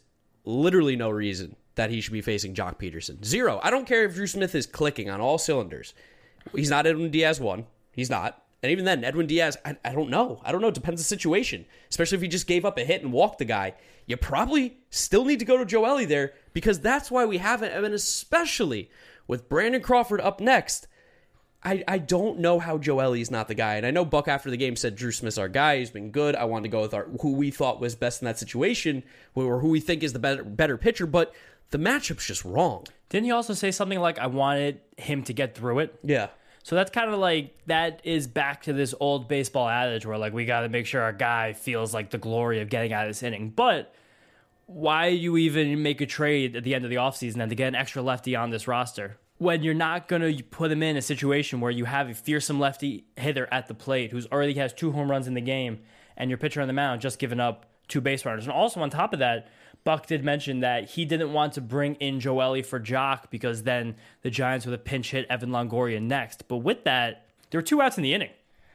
[0.44, 3.24] literally no reason that he should be facing Joc Pederson.
[3.24, 3.60] Zero.
[3.62, 5.94] I don't care if Drew Smith is clicking on all cylinders.
[6.54, 7.66] He's not Edwin Diaz one.
[7.92, 8.42] He's not.
[8.62, 10.40] And even then, Edwin Diaz, I, I don't know.
[10.44, 10.68] I don't know.
[10.68, 11.64] It depends on the situation.
[11.88, 13.74] Especially if he just gave up a hit and walked the guy.
[14.06, 17.72] You probably still need to go to Joely there because that's why we haven't.
[17.72, 18.90] And especially
[19.26, 20.86] with Brandon Crawford up next,
[21.64, 23.76] I, I don't know how Joely's not the guy.
[23.76, 25.78] And I know Buck after the game said Drew Smith's our guy.
[25.78, 26.34] He's been good.
[26.34, 29.60] I wanted to go with our who we thought was best in that situation or
[29.60, 31.06] who we think is the better better pitcher.
[31.06, 31.32] But
[31.70, 32.86] the matchup's just wrong.
[33.08, 35.98] Didn't he also say something like, I wanted him to get through it?
[36.02, 36.28] Yeah.
[36.64, 40.32] So that's kind of like that is back to this old baseball adage where like
[40.32, 43.10] we got to make sure our guy feels like the glory of getting out of
[43.10, 43.50] this inning.
[43.50, 43.94] But
[44.66, 47.68] why you even make a trade at the end of the offseason and to get
[47.68, 51.02] an extra lefty on this roster when you're not going to put him in a
[51.02, 54.92] situation where you have a fearsome lefty hitter at the plate who's already has two
[54.92, 55.80] home runs in the game
[56.16, 58.44] and your pitcher on the mound just giving up two base runners.
[58.44, 59.48] And also on top of that,
[59.82, 63.96] Buck did mention that he didn't want to bring in Joely for Joc because then
[64.22, 66.46] the Giants would have pinch hit Evan Longoria next.
[66.46, 68.30] But with that, there were two outs in the inning.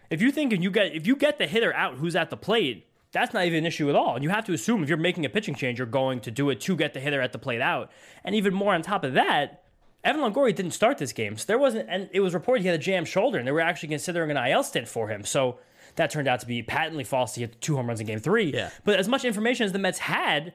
[0.09, 2.37] If you think if you get if you get the hitter out who's at the
[2.37, 4.15] plate, that's not even an issue at all.
[4.15, 6.49] And you have to assume if you're making a pitching change, you're going to do
[6.49, 7.91] it to get the hitter at the plate out.
[8.23, 9.63] And even more on top of that,
[10.03, 11.37] Evan Longoria didn't start this game.
[11.37, 13.61] So there wasn't and it was reported he had a jammed shoulder and they were
[13.61, 15.23] actually considering an IL stint for him.
[15.25, 15.59] So
[15.95, 17.35] that turned out to be patently false.
[17.35, 18.51] He hit two home runs in game three.
[18.53, 18.69] Yeah.
[18.85, 20.53] But as much information as the Mets had,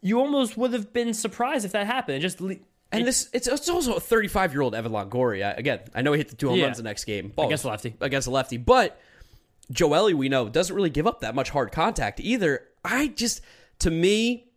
[0.00, 2.18] you almost would have been surprised if that happened.
[2.18, 5.56] It just And this it's, it's also a 35 year old Evan Longoria.
[5.56, 6.66] Again, I know he hit the two home Yeah.
[6.66, 7.94] runs the next game Ball Against a lefty.
[8.00, 9.00] Against a lefty, but
[9.72, 12.68] Joely we know doesn't really give up that much hard contact either.
[12.84, 13.40] I just
[13.80, 14.48] to me.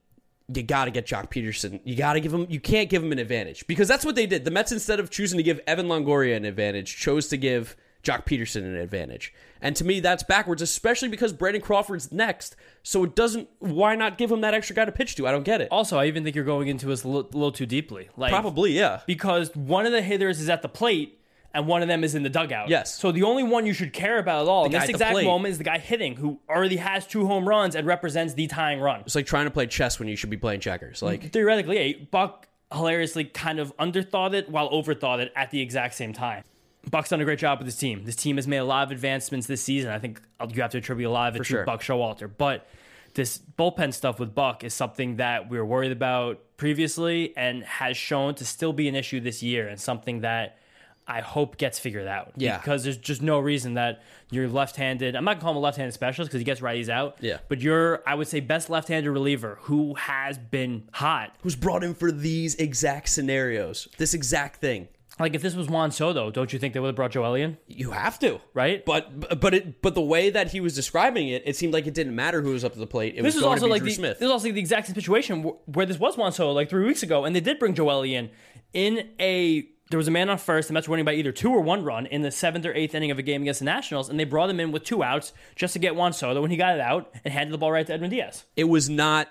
[0.47, 1.79] You got to get Joc Pederson.
[1.85, 2.45] You got to give him.
[2.49, 4.45] You can't give him an advantage because that's what they did.
[4.45, 8.25] The Mets, instead of choosing to give Evan Longoria an advantage, chose to give Joc
[8.25, 9.33] Pederson an advantage.
[9.59, 12.55] And to me, that's backwards, especially because Brandon Crawford's next.
[12.83, 13.49] So it doesn't.
[13.57, 15.27] Why not give him that extra guy to pitch to?
[15.27, 15.69] I don't get it.
[15.71, 18.09] also I even think you're going into this a little, little too deeply.
[18.15, 19.01] Like Probably, yeah.
[19.07, 21.19] because one of the hitters is at the plate
[21.55, 22.67] and one of them is in the dugout.
[22.67, 22.93] Yes.
[22.99, 25.57] So the only one you should care about at all in this exact moment is
[25.57, 28.99] the guy hitting who already has two home runs and represents the tying run.
[29.01, 31.01] It's like trying to play chess when you should be playing checkers.
[31.01, 35.95] Like Theoretically, yeah, Buck hilariously kind of underthought it while overthought it at the exact
[35.95, 36.43] same time.
[36.91, 38.03] Buck's done a great job with his team.
[38.03, 39.91] This team has made a lot of advancements this season.
[39.91, 40.21] I think
[40.53, 41.63] you have to attribute a lot of it to sure.
[41.63, 42.29] Buck Showalter.
[42.37, 42.67] But
[43.13, 47.95] this bullpen stuff with Buck is something that we were worried about previously and has
[47.95, 50.59] shown to still be an issue this year and something that
[51.07, 52.31] I hope gets figured out.
[52.35, 52.57] Yeah.
[52.57, 55.15] Because there's just no reason that you're left-handed.
[55.15, 57.17] I'm not gonna call him a left-handed specialist because he gets righties out.
[57.21, 57.37] Yeah.
[57.47, 61.35] But you're, I would say, best left-handed reliever who has been hot.
[61.41, 64.87] who's brought in for these exact scenarios, this exact thing.
[65.17, 67.55] Like if this was Juan Soto, don't you think they would have brought Joe Elliott?
[67.67, 68.83] You have to, Right.
[68.85, 71.93] But but it but the way that he was describing it, it seemed like it
[71.93, 73.13] didn't matter who was up to the plate.
[73.15, 74.19] It This was going also to be like Drew the, Smith.
[74.19, 77.01] this was also the exact situation where, where this was Juan Soto like three weeks
[77.01, 78.29] ago, and they did bring Joel in
[78.73, 79.69] in a.
[79.91, 81.83] There was a man on first, the Mets were winning by either two or one
[81.83, 84.23] run in the seventh or eighth inning of a game against the Nationals, and they
[84.23, 86.81] brought him in with two outs just to get Juan Soto when he got it
[86.81, 88.45] out and handed the ball right to Edwin Diaz.
[88.55, 89.29] it was not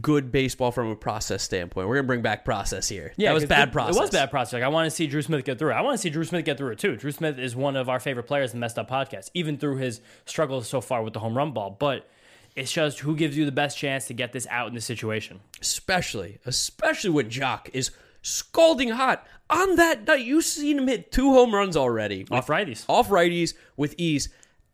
[0.00, 1.88] good baseball from a process standpoint.
[1.88, 3.12] We're gonna bring back process here.
[3.16, 3.96] Yeah, that was bad it, process.
[3.96, 4.52] It was bad process.
[4.52, 5.74] Like, I want to see Drew Smith get through it.
[5.74, 6.96] I want to see Drew Smith get through it too.
[6.96, 9.78] Drew Smith is one of our favorite players in the Messed Up Podcast, even through
[9.78, 11.76] his struggles so far with the home run ball.
[11.76, 12.08] But
[12.54, 15.40] it's just who gives you the best chance to get this out in this situation.
[15.60, 17.90] especially especially when Joc is
[18.22, 19.26] scalding hot.
[19.52, 22.26] On that night, you've seen him hit two home runs already.
[22.30, 22.84] Off righties.
[22.88, 24.28] off righties with ease.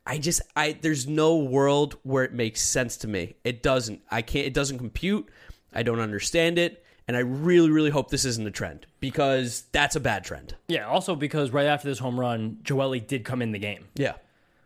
[0.07, 3.35] I just I there's no world where it makes sense to me.
[3.45, 4.01] It doesn't.
[4.11, 5.29] I can't it doesn't compute.
[5.75, 6.85] I don't understand it.
[7.07, 10.55] And I really, really hope this isn't a trend because that's a bad trend.
[10.69, 14.12] Yeah, also because right after this home run, Joely did come in the game, Yeah.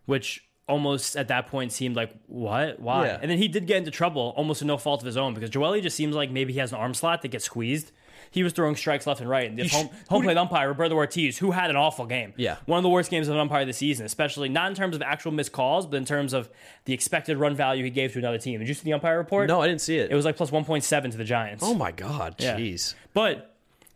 [0.07, 2.81] which almost at that point seemed like, what?
[2.81, 3.07] Why?
[3.07, 3.19] Yeah.
[3.23, 5.51] And then he did get into trouble, almost to no fault of his own, because
[5.51, 7.93] Joely just seems like maybe he has an arm slot that gets squeezed.
[8.33, 9.49] He was throwing strikes left and right.
[9.49, 12.33] And the home, who home plate umpire, Roberto Ortiz, who had an awful game.
[12.37, 12.57] Yeah.
[12.67, 15.03] One of the worst games of an umpire this season, especially not in terms of
[15.03, 16.49] actual missed calls, but in terms of
[16.87, 18.59] the expected run value he gave to another team.
[18.59, 19.49] Did you see the umpire report?
[19.49, 20.11] No, I didn't see it.
[20.11, 21.63] It was like plus 1.7 to the Giants.
[21.65, 22.57] oh my god, Yeah.
[22.59, 22.95] jeez.
[23.15, 23.51] But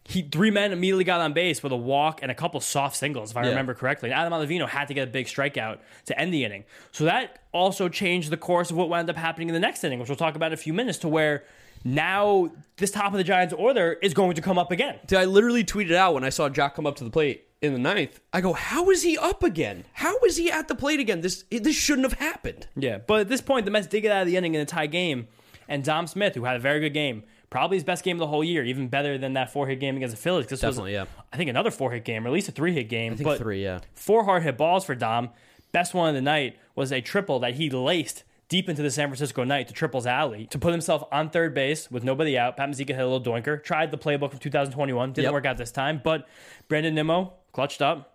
[0.08, 3.32] he three men immediately got on base with a walk and a couple soft singles,
[3.32, 3.48] if I Yeah.
[3.48, 4.10] remember correctly.
[4.12, 6.62] And Adam Ottavino had to get a big strikeout to end the inning.
[6.92, 9.98] So that also changed the course of what wound up happening in the next inning,
[9.98, 11.42] which we'll talk about in a few minutes, to where
[11.84, 14.98] now this top of the Giants order is going to come up again.
[15.06, 17.72] Dude, I literally tweeted out when I saw Joc come up to the plate in
[17.72, 18.20] the ninth.
[18.32, 19.84] I go, how is he up again?
[19.94, 21.20] How is he at the plate again?
[21.20, 22.68] This this shouldn't have happened.
[22.76, 22.98] Yeah.
[22.98, 24.86] But at this point, the Mets did get out of the inning in a tie
[24.86, 25.28] game,
[25.68, 28.26] and Dom Smith, who had a very good game, probably his best game of the
[28.26, 30.46] whole year, even better than that four hit game against the Phillies.
[30.46, 31.22] This Definitely, was, yeah.
[31.32, 33.12] I think another four hit game, or at least a three hit game.
[33.12, 33.80] I think but three, yeah.
[33.94, 35.30] four hard hit balls for Dom.
[35.72, 39.08] Best one of the night was a triple that he laced deep into the San
[39.08, 42.56] Francisco night to triples alley to put himself on third base with nobody out.
[42.56, 43.62] Pat Mazeika hit a little doinker.
[43.62, 45.12] Tried the playbook from 2021.
[45.12, 45.32] Didn't Yep.
[45.32, 46.28] work out this time, but
[46.68, 48.12] Brandon Nimmo clutched up.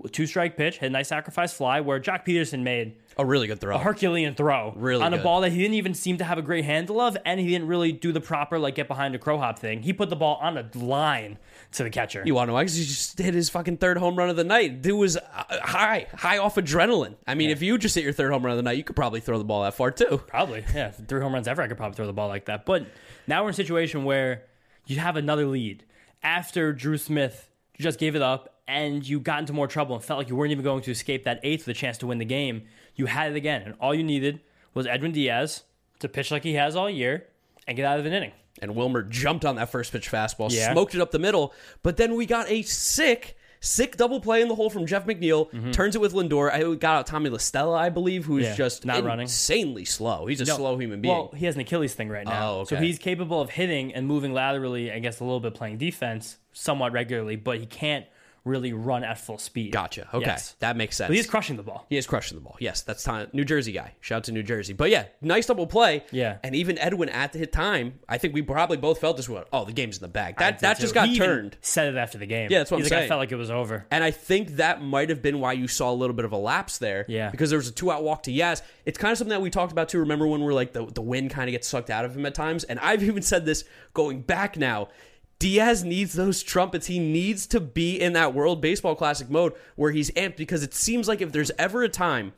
[0.00, 3.48] with Two strike pitch, hit a nice sacrifice fly where Joc Pederson made A really
[3.48, 3.74] good throw.
[3.74, 6.42] a Herculean throw Really on a ball that he didn't even seem to have a
[6.42, 9.38] great handle of, and he didn't really do the proper like get behind a crow
[9.38, 9.82] hop thing.
[9.82, 11.36] He put the ball on a line
[11.72, 12.22] to the catcher.
[12.24, 12.62] You want to know why?
[12.62, 14.82] Because he just hit his fucking third home run of the night.
[14.82, 15.20] Dude was uh,
[15.62, 17.16] high, high off adrenaline.
[17.26, 18.94] I mean, if you just hit your third home run of the night, you could
[18.96, 20.22] probably throw the ball that far too.
[20.28, 20.90] Probably, yeah.
[20.92, 22.64] Three home runs ever, I could probably throw the ball like that.
[22.66, 22.86] But
[23.26, 24.44] now we're in a situation where
[24.86, 25.84] you have another lead
[26.22, 27.50] after Drew Smith
[27.80, 30.52] just gave it up, and you got into more trouble and felt like you weren't
[30.52, 32.62] even going to escape that eighth with a chance to win the game.
[32.98, 34.40] You had it again, and all you needed
[34.74, 35.62] was Edwin Diaz
[36.00, 37.26] to pitch like he has all year
[37.66, 38.32] and get out of an inning.
[38.60, 40.72] And Wilmer jumped on that first pitch fastball, Yeah.
[40.72, 41.54] smoked it up the middle.
[41.82, 45.72] But then we got a sick, sick double play in the hole from Jeff McNeil.
[45.72, 46.50] Turns it with Lindor.
[46.52, 48.50] I got out Tommy La Stella, I believe, who's Mm-hmm.
[48.50, 49.22] Yeah, just not running.
[49.24, 50.26] insanely slow.
[50.26, 51.14] He's a slow human being.
[51.14, 52.50] Well, he has an Achilles thing right now.
[52.60, 55.78] Oh, So he's capable of hitting and moving laterally, I guess a little bit playing
[55.78, 58.06] defense somewhat regularly, but he can't
[58.48, 59.72] really run at full speed.
[59.72, 60.08] gotcha.
[60.12, 60.56] Okay, Yes.
[60.60, 61.08] that makes sense.
[61.08, 61.86] But he's crushing the ball.
[61.88, 62.56] He is crushing the ball.
[62.58, 63.28] Yes, that's time.
[63.32, 63.94] New Jersey guy.
[64.00, 64.72] Shout out to New Jersey.
[64.72, 66.04] But yeah, nice double play.
[66.10, 66.38] Yeah.
[66.42, 69.44] And even Edwin at the hit time, I think we probably both felt this one.
[69.52, 70.38] Oh, the game's in the bag.
[70.38, 70.82] That that too.
[70.82, 71.56] just got He turned.
[71.60, 72.48] Said it after the game.
[72.50, 73.86] Yeah, that's what He's I'm like, I felt like it was over.
[73.90, 76.36] And I think that might have been why you saw a little bit of a
[76.38, 77.04] lapse there.
[77.08, 77.30] Yeah.
[77.30, 78.62] Because there was a two out walk to Yes.
[78.86, 79.98] It's kind of something that we talked about too.
[80.00, 82.34] Remember when we're like the, the wind kind of gets sucked out of him at
[82.34, 82.64] times?
[82.64, 84.88] And I've even said this going back now.
[85.38, 86.86] Diaz needs those trumpets.
[86.86, 90.74] He needs to be in that World Baseball Classic mode where he's amped because it
[90.74, 92.32] seems like if there's ever a time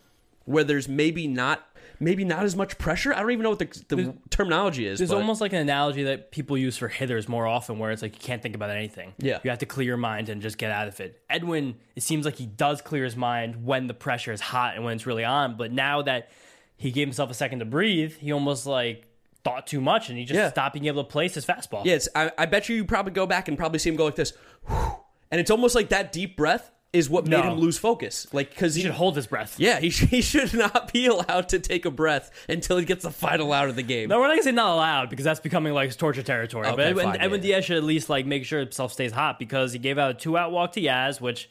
[0.45, 1.67] where there's maybe not
[2.01, 3.13] maybe not as much pressure.
[3.13, 4.99] I don't even know what the, the terminology is.
[4.99, 8.01] There's but almost like an analogy that people use for hitters more often where it's
[8.01, 9.13] like you can't think about anything.
[9.19, 9.39] Yeah.
[9.45, 11.21] You have to clear your mind and just get out of it.
[11.29, 14.85] Edwin, it seems like he does clear his mind when the pressure is hot and
[14.85, 15.59] when it's really on.
[15.59, 16.31] But now that
[16.77, 19.07] he gave himself a second to breathe, he almost like
[19.45, 20.51] thought too much and he just Yeah.
[20.51, 21.85] stopped being able to place his fastball.
[21.85, 24.17] Yeah, I, I bet you you probably go back and probably see him go like
[24.17, 24.33] this,
[24.69, 27.53] and it's almost like that deep breath is what made No.
[27.53, 28.27] him lose focus.
[28.33, 29.55] Like because He he, should hold his breath.
[29.59, 33.05] yeah, he, sh- he should not be allowed to take a breath until he gets
[33.05, 34.09] the final out of the game.
[34.09, 36.65] No, we're not gonna say not allowed because that's becoming like torture territory.
[36.65, 37.47] but Okay, Edwin, fine, yeah, Edwin yeah.
[37.55, 40.15] Diaz should at least like make sure himself stays hot because he gave out a
[40.15, 41.49] two out walk to Yaz, which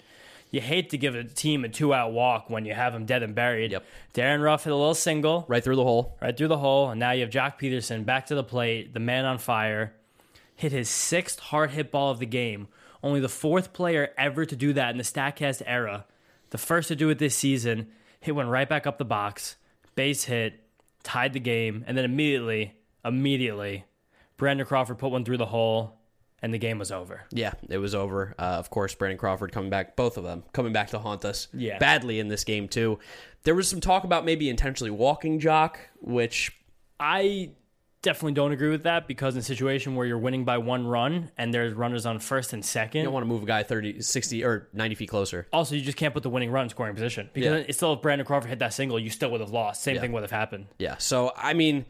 [0.51, 3.23] you hate to give a team a two out walk when you have them dead
[3.23, 3.71] and buried.
[3.71, 3.85] Yep.
[4.13, 6.17] Darin Ruf hit a little single Right through the hole.
[6.21, 8.99] right through the hole, and now you have Joc Pederson back to the plate, the
[8.99, 9.93] man on fire,
[10.55, 12.67] hit his sixth hard hit ball of the game.
[13.01, 16.05] Only the fourth player ever to do that in the Statcast era.
[16.49, 17.87] The first to do it this season.
[18.19, 19.55] Hit one right back up the box,
[19.95, 20.61] base hit,
[21.03, 22.73] tied the game, and then immediately,
[23.05, 23.85] immediately,
[24.35, 25.98] Brandon Crawford put one through the hole,
[26.41, 27.23] and the game was over.
[27.31, 28.35] Yeah, it was over.
[28.39, 31.47] Uh, of course, Brandon Crawford coming back, both of them coming back to haunt us
[31.53, 31.77] Yeah.
[31.79, 32.99] badly in this game too.
[33.43, 36.51] There was some talk about maybe intentionally walking Joc, which
[36.99, 37.51] I
[38.01, 41.31] definitely don't agree with that because in a situation where you're winning by one run
[41.37, 44.01] and there's runners on first and second, you don't want to move a guy 30,
[44.01, 45.47] 60, or 90 feet closer.
[45.51, 47.65] Also, you just can't put the winning run in scoring position because Yeah.
[47.67, 49.81] it's still if Brandon Crawford hit that single, you still would have lost.
[49.83, 50.67] Same thing would have happened.
[50.77, 50.95] Yeah.
[50.97, 51.85] So I mean,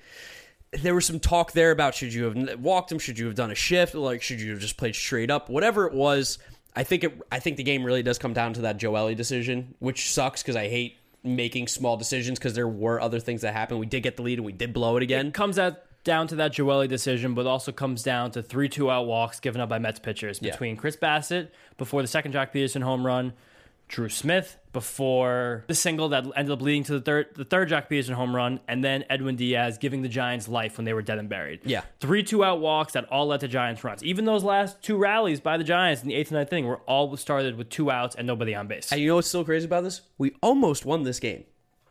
[0.71, 3.51] there was some talk there about should you have walked him, should you have done
[3.51, 6.37] a shift, like should you have just played straight up, whatever it was.
[6.75, 7.19] I think it.
[7.31, 10.55] I think the game really does come down to that Joely decision, which sucks because
[10.55, 13.79] I hate making small decisions because there were other things that happened.
[13.79, 15.31] We did get the lead and we did blow it again.
[15.31, 19.07] Comes at down to that Joely decision, but also comes down to three two out
[19.07, 20.51] walks given up by Mets pitchers Yeah.
[20.51, 23.33] between Chris Bassitt before the second Joc Pederson home run,
[23.89, 27.89] Drew Smith before the single that ended up leading to the third the third Joc
[27.89, 31.17] Pederson home run, and then Edwin Diaz giving the Giants life when they were dead
[31.17, 31.61] and buried.
[31.65, 31.81] Yeah.
[31.99, 34.03] Three two out walks that all led to Giants runs.
[34.03, 36.77] Even those last two rallies by the Giants in the eighth and ninth inning were
[36.81, 38.91] all started with two outs and nobody on base.
[38.91, 40.01] And you know what's still crazy about this?
[40.17, 41.45] We almost won this game.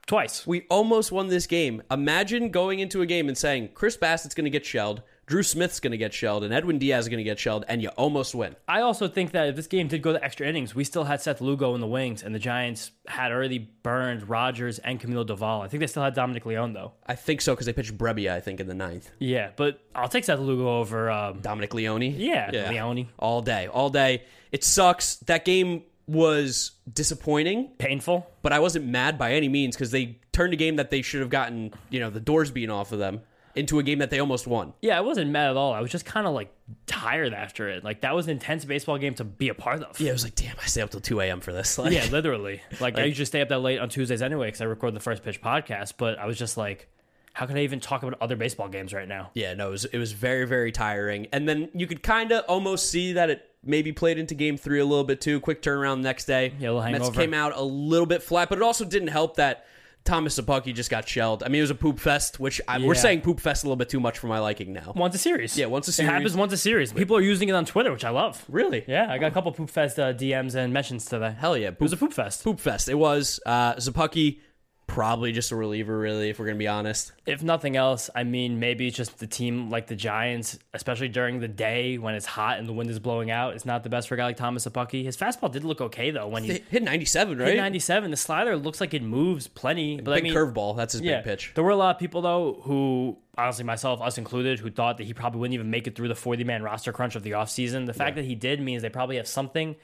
[0.06, 0.46] Twice.
[0.46, 1.82] We almost won this game.
[1.90, 5.78] Imagine going into a game and saying Chris Bassitt's going to get shelled, Drew Smith's
[5.78, 8.34] going to get shelled, and Edwin Diaz is going to get shelled, and you almost
[8.34, 8.56] win.
[8.66, 11.20] I also think that if this game did go to extra innings, we still had
[11.20, 15.62] Seth Lugo in the wings, and the Giants had already burned Rogers and Camilo Doval.
[15.62, 16.92] I think they still had Dominic Leone though.
[17.06, 19.10] I think so because they pitched Brebbia, I think, in the ninth.
[19.18, 21.10] Yeah, but I'll take Seth Lugo over.
[21.10, 22.00] Um, Dominic Leone.
[22.02, 23.08] yeah, Leone.
[23.18, 24.24] All day, all day.
[24.50, 25.16] It sucks.
[25.16, 28.26] That game was disappointing, Painful.
[28.40, 31.20] but I wasn't mad by any means because they turned a game that they should
[31.20, 33.20] have gotten, you know, the doors beaten off of them
[33.58, 34.72] into a game that they almost won.
[34.80, 35.72] Yeah, I wasn't mad at all.
[35.72, 36.52] I was just kind of like
[36.86, 37.84] tired after it.
[37.84, 40.00] Like that was an intense baseball game to be a part of.
[40.00, 41.40] Yeah, it was like, damn, I stay up till 2 a.m.
[41.40, 41.78] for this.
[41.78, 42.62] Like, Yeah, literally.
[42.80, 45.22] Like, I usually stay up that late on Tuesdays anyway because I record the first
[45.22, 45.94] pitch podcast.
[45.98, 46.88] But I was just like,
[47.32, 49.30] how can I even talk about other baseball games right now?
[49.34, 51.26] Yeah, no, it was, it was very, very tiring.
[51.32, 54.80] And then you could kind of almost see that it maybe played into game three
[54.80, 55.40] a little bit too.
[55.40, 56.52] Quick turnaround the next day.
[56.58, 59.36] Yeah, a little Mets came out a little bit flat, but it also didn't help
[59.36, 59.66] that
[60.04, 61.42] Thomas Szapucki just got shelled.
[61.42, 63.00] I mean, it was a poop fest, which I, we're Yeah.
[63.00, 64.92] saying poop fest a little bit too much for my liking now.
[64.96, 65.56] Once a series.
[65.58, 66.10] Yeah, once a It series.
[66.10, 66.92] happens once a series.
[66.94, 68.42] People are using it on Twitter, which I love.
[68.48, 68.84] Really?
[68.88, 71.34] Yeah, I got a couple Poop Fest uh, DMs and mentions today.
[71.38, 71.68] Hell yeah.
[71.68, 72.42] It was a Poop Fest.
[72.42, 72.88] Poop fest.
[72.88, 73.38] It was.
[73.44, 74.40] Uh, Szapucki,
[74.88, 77.12] probably just a reliever, really, if we're going to be honest.
[77.26, 81.38] If nothing else, I mean, maybe it's just the team like the Giants, especially during
[81.38, 84.08] the day when it's hot and the wind is blowing out, it's not the best
[84.08, 85.04] for a guy like Thomas Szapucki.
[85.04, 86.26] His fastball did look okay, though.
[86.26, 87.48] When he Hit hit 97, right?
[87.48, 89.96] hit 97, the slider looks like it moves plenty.
[90.00, 90.76] But Big I mean, curveball.
[90.76, 91.52] That's his yeah, big pitch.
[91.54, 95.04] There were a lot of people, though, who, honestly, myself, us included, who thought that
[95.04, 97.84] he probably wouldn't even make it through the 40 man roster crunch of the offseason.
[97.84, 99.76] The fact that he did means they probably have something,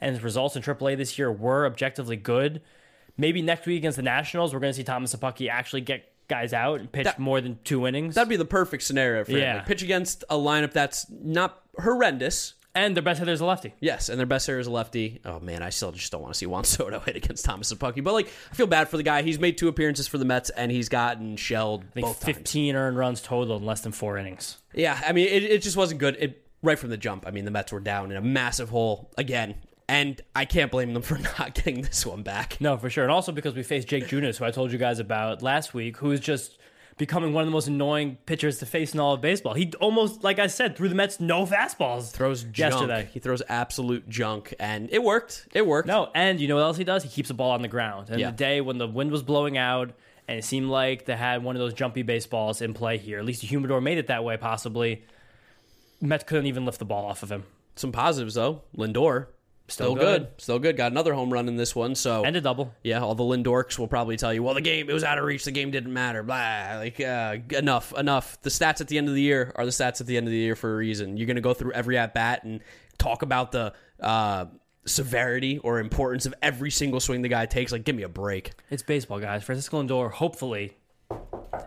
[0.00, 2.62] and his results in AAA this year were objectively good.
[3.16, 6.52] Maybe next week against the Nationals, we're going to see Thomas Szapucki actually get guys
[6.52, 8.14] out and pitch That- more than two innings.
[8.14, 9.38] That'd be the perfect scenario for him.
[9.38, 9.54] Yeah.
[9.56, 12.54] Like, pitch against a lineup that's not horrendous.
[12.74, 13.74] and their best hitter is a lefty.
[13.80, 15.20] Yes, and their best hitter is a lefty.
[15.26, 18.02] Oh man, I still just don't want to see Juan Soto hit against Thomas Szapucki.
[18.02, 19.20] But like, I feel bad for the guy.
[19.20, 22.36] He's made two appearances for the Mets, and he's gotten shelled I think both times.
[22.38, 24.56] 15 earned runs total in less than four innings.
[24.72, 26.16] Yeah, I mean, it, it just wasn't good.
[26.18, 27.26] It right from the jump.
[27.26, 29.56] I mean, the Mets were down in a massive hole again,
[29.92, 32.56] and I can't blame them for not getting this one back.
[32.60, 33.04] No, for sure.
[33.04, 35.98] And also because we faced Jake Junis, who I told you guys about last week,
[35.98, 36.58] who is just
[36.96, 39.54] becoming one of the most annoying pitchers to face in all of baseball.
[39.54, 42.10] He almost, like I said, threw the Mets no fastballs.
[42.12, 42.72] Throws junk.
[42.72, 43.08] Yesterday.
[43.12, 45.48] He throws absolute junk, and it worked.
[45.52, 45.88] It worked.
[45.88, 47.02] No, and you know what else he does?
[47.02, 48.08] He keeps the ball on the ground.
[48.10, 48.30] And Yeah.
[48.30, 49.92] the day when the wind was blowing out
[50.28, 53.24] and it seemed like they had one of those jumpy baseballs in play here, at
[53.24, 55.02] least the humidor made it that way possibly,
[56.00, 57.44] Mets couldn't even lift the ball off of him.
[57.76, 58.62] Some positives though.
[58.76, 59.26] Lindor
[59.72, 60.22] still, Still good.
[60.22, 60.40] good.
[60.40, 60.76] Still good.
[60.76, 61.94] Got another home run in this one.
[61.94, 62.72] So And a double.
[62.82, 65.24] yeah, all the Lindorks will probably tell you, well, the game it was out of
[65.24, 65.44] reach.
[65.44, 66.22] The game didn't matter.
[66.22, 66.76] Blah.
[66.78, 68.40] Like uh, enough, enough.
[68.42, 70.30] The stats at the end of the year are the stats at the end of
[70.30, 71.16] the year for a reason.
[71.16, 72.60] You're gonna go through every at bat and
[72.98, 74.46] talk about the uh,
[74.84, 77.72] severity or importance of every single swing the guy takes.
[77.72, 78.52] Like, give me a break.
[78.70, 79.42] It's baseball, guys.
[79.44, 80.76] Francisco Lindor, hopefully,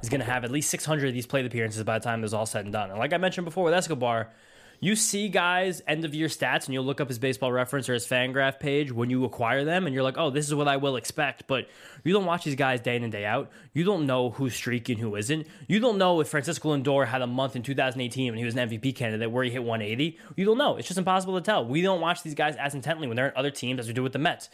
[0.03, 2.29] is going to have at least 600 of these plate appearances by the time this
[2.29, 2.89] is all said and done.
[2.89, 4.31] And like I mentioned before with Escobar,
[4.79, 7.93] you see guys' end of year stats and you'll look up his baseball reference or
[7.93, 10.77] his Fangraph page when you acquire them and you're like, oh, this is what I
[10.77, 11.47] will expect.
[11.47, 11.67] But
[12.03, 13.51] you don't watch these guys day in and day out.
[13.73, 15.47] You don't know who's streaking, who isn't.
[15.67, 18.69] You don't know if Francisco Lindor had a month in 2018 when he was an
[18.69, 20.17] MVP candidate where he hit 180.
[20.35, 20.77] You don't know.
[20.77, 21.65] It's just impossible to tell.
[21.65, 24.03] We don't watch these guys as intently when they're in other teams as we do
[24.03, 24.49] with the Mets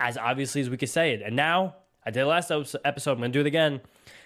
[0.00, 1.22] as obviously as we could say it.
[1.22, 3.82] And now, I did last episode, I'm going to do it again.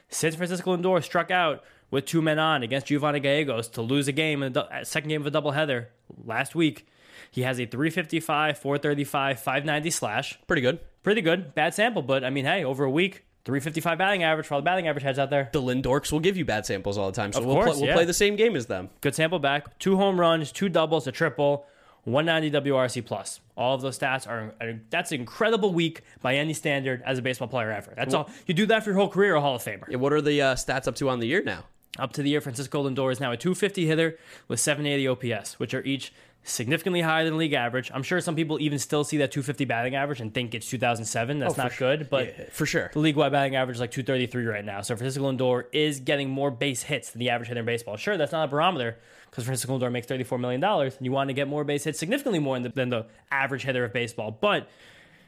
[0.08, 1.64] Since Francisco Lindor struck out
[1.94, 5.24] with two men on against Giovanni Gallegos to lose a game in the second game
[5.24, 5.86] of a doubleheader
[6.24, 6.86] last week,
[7.30, 10.38] he has a 355, 435, 590 slash.
[10.46, 10.80] Pretty good.
[11.02, 11.54] Pretty good.
[11.54, 14.64] Bad sample, but I mean, hey, over a week, 355 batting average for all the
[14.64, 15.50] batting average heads out there.
[15.52, 17.76] The Lindorks will give you bad samples all the time, so Of we'll, course, play,
[17.78, 17.94] we'll yeah.
[17.94, 18.90] play the same game as them.
[19.00, 19.78] Good sample back.
[19.78, 21.66] Two home runs, two doubles, a triple,
[22.04, 23.40] 190 WRC plus.
[23.56, 27.22] All of those stats are, are that's an incredible week by any standard as a
[27.22, 27.92] baseball player ever.
[27.96, 28.30] That's all.
[28.46, 29.88] You do that for your whole career, a Hall of Famer.
[29.88, 31.64] Yeah, what are the uh, stats up to on the year now?
[31.98, 34.18] Up to the year, Francisco Lindor is now a 250 hitter
[34.48, 36.12] with 780 OPS, which are each
[36.44, 37.90] significantly higher than league average.
[37.94, 41.38] I'm sure some people even still see that 250 batting average and think it's 2007.
[41.38, 42.90] That's oh, not good, but Yeah, for sure.
[42.92, 44.82] the league wide batting average is like 233 right now.
[44.82, 47.96] So Francisco Lindor is getting more base hits than the average hitter in baseball.
[47.96, 48.98] Sure, that's not a barometer
[49.30, 52.40] because Francisco Lindor makes $34 million and you want to get more base hits significantly
[52.40, 54.30] more than the, than the average hitter of baseball.
[54.30, 54.68] But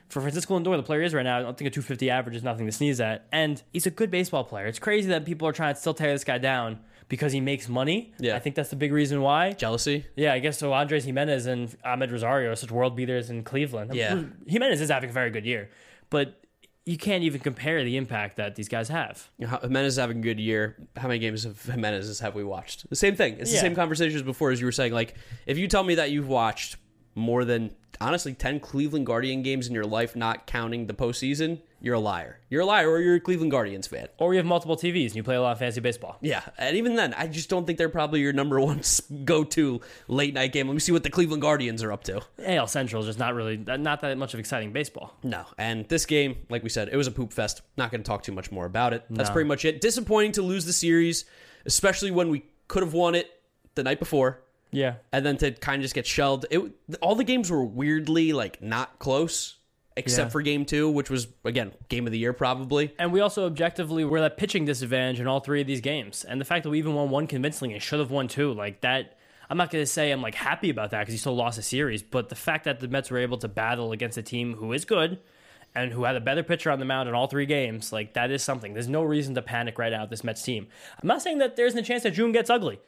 [0.09, 2.43] For Francisco Lindor, the player is right now, I don't think a 250 average is
[2.43, 3.27] nothing to sneeze at.
[3.33, 4.67] And he's a good baseball player.
[4.67, 6.79] It's crazy that people are trying to still tear this guy down
[7.09, 8.13] because he makes money.
[8.19, 8.37] Yeah.
[8.37, 9.53] I think that's the big reason why.
[9.53, 10.07] Jealousy?
[10.17, 10.73] Yeah, I guess so.
[10.73, 13.95] Andres Gimenez and Amed Rosario are such world beaters in Cleveland.
[13.95, 14.23] Yeah.
[14.49, 15.71] Gimenez is having a very good year,
[16.11, 16.41] but
[16.85, 19.29] you can't even compare the impact that these guys have.
[19.39, 20.77] You know, Gimenez is having a good year.
[20.97, 22.89] How many games of Gimenez have we watched?
[22.89, 23.39] The same thing.
[23.41, 24.93] It's the same conversation as before, as you were saying.
[24.93, 26.77] Like, if you tell me that you've watched
[27.17, 31.95] more than honestly ten Cleveland Guardian games in your life, not counting the postseason, you're
[31.95, 32.41] a liar.
[32.51, 34.09] You're a liar, or you're a Cleveland Guardians fan.
[34.19, 36.19] Or you have multiple TVs and you play a lot of fantasy baseball.
[36.21, 38.83] Yeah, and even then, I just don't think they're probably your number one
[39.25, 40.69] go-to late night game.
[40.69, 42.21] Let me see what the Cleveland Guardians are up to.
[42.45, 45.17] AL Central is just not really not that much of exciting baseball.
[45.23, 47.63] No, and this game, like we said, it was a poop fest.
[47.79, 49.05] Not going to talk too much more about it.
[49.09, 49.33] That's No.
[49.35, 49.81] pretty much it.
[49.81, 51.25] Disappointing to lose the series,
[51.65, 53.31] especially when we could have won it
[53.75, 54.41] the night before,
[54.77, 54.95] Yeah.
[55.13, 56.45] and then to kind of just get shelled.
[56.51, 56.61] It
[57.01, 59.57] all the games were weirdly like not close,
[59.97, 60.31] except Yeah.
[60.33, 62.93] for game two, which was again game of the year probably.
[62.99, 66.25] And we also objectively were at pitching disadvantage in all three of these games.
[66.25, 68.83] And the fact that we even won one convincingly and should have won two, like
[68.83, 69.17] that,
[69.49, 71.63] I'm not going to say I'm like happy about that because you still lost a
[71.63, 72.03] series.
[72.03, 74.85] But the fact that the Mets were able to battle against a team who is
[74.85, 75.21] good
[75.75, 78.31] and who had a better pitcher on the mound in all three games, like that
[78.31, 78.75] is something.
[78.75, 80.67] There's no reason to panic right now with this Mets team.
[81.01, 82.79] I'm not saying that there isn't a chance that June gets ugly.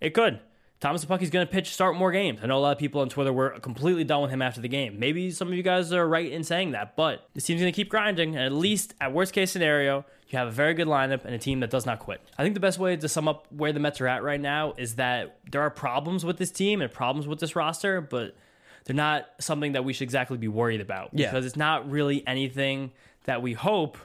[0.00, 0.38] It could.
[0.82, 2.40] Thomas Szapucki's going to pitch, start more games.
[2.42, 4.66] I know a lot of people on Twitter were completely done with him after the
[4.66, 4.98] game.
[4.98, 7.76] Maybe some of you guys are right in saying that, but this team's going to
[7.76, 8.34] keep grinding.
[8.34, 11.38] And at least, at worst case scenario, you have a very good lineup and a
[11.38, 12.20] team that does not quit.
[12.36, 14.74] I think the best way to sum up where the Mets are at right now
[14.76, 18.34] is that there are problems with this team and problems with this roster, but
[18.84, 21.30] they're not something that we should exactly be worried about Yeah.
[21.30, 22.90] because it's not really anything
[23.26, 23.98] that we hope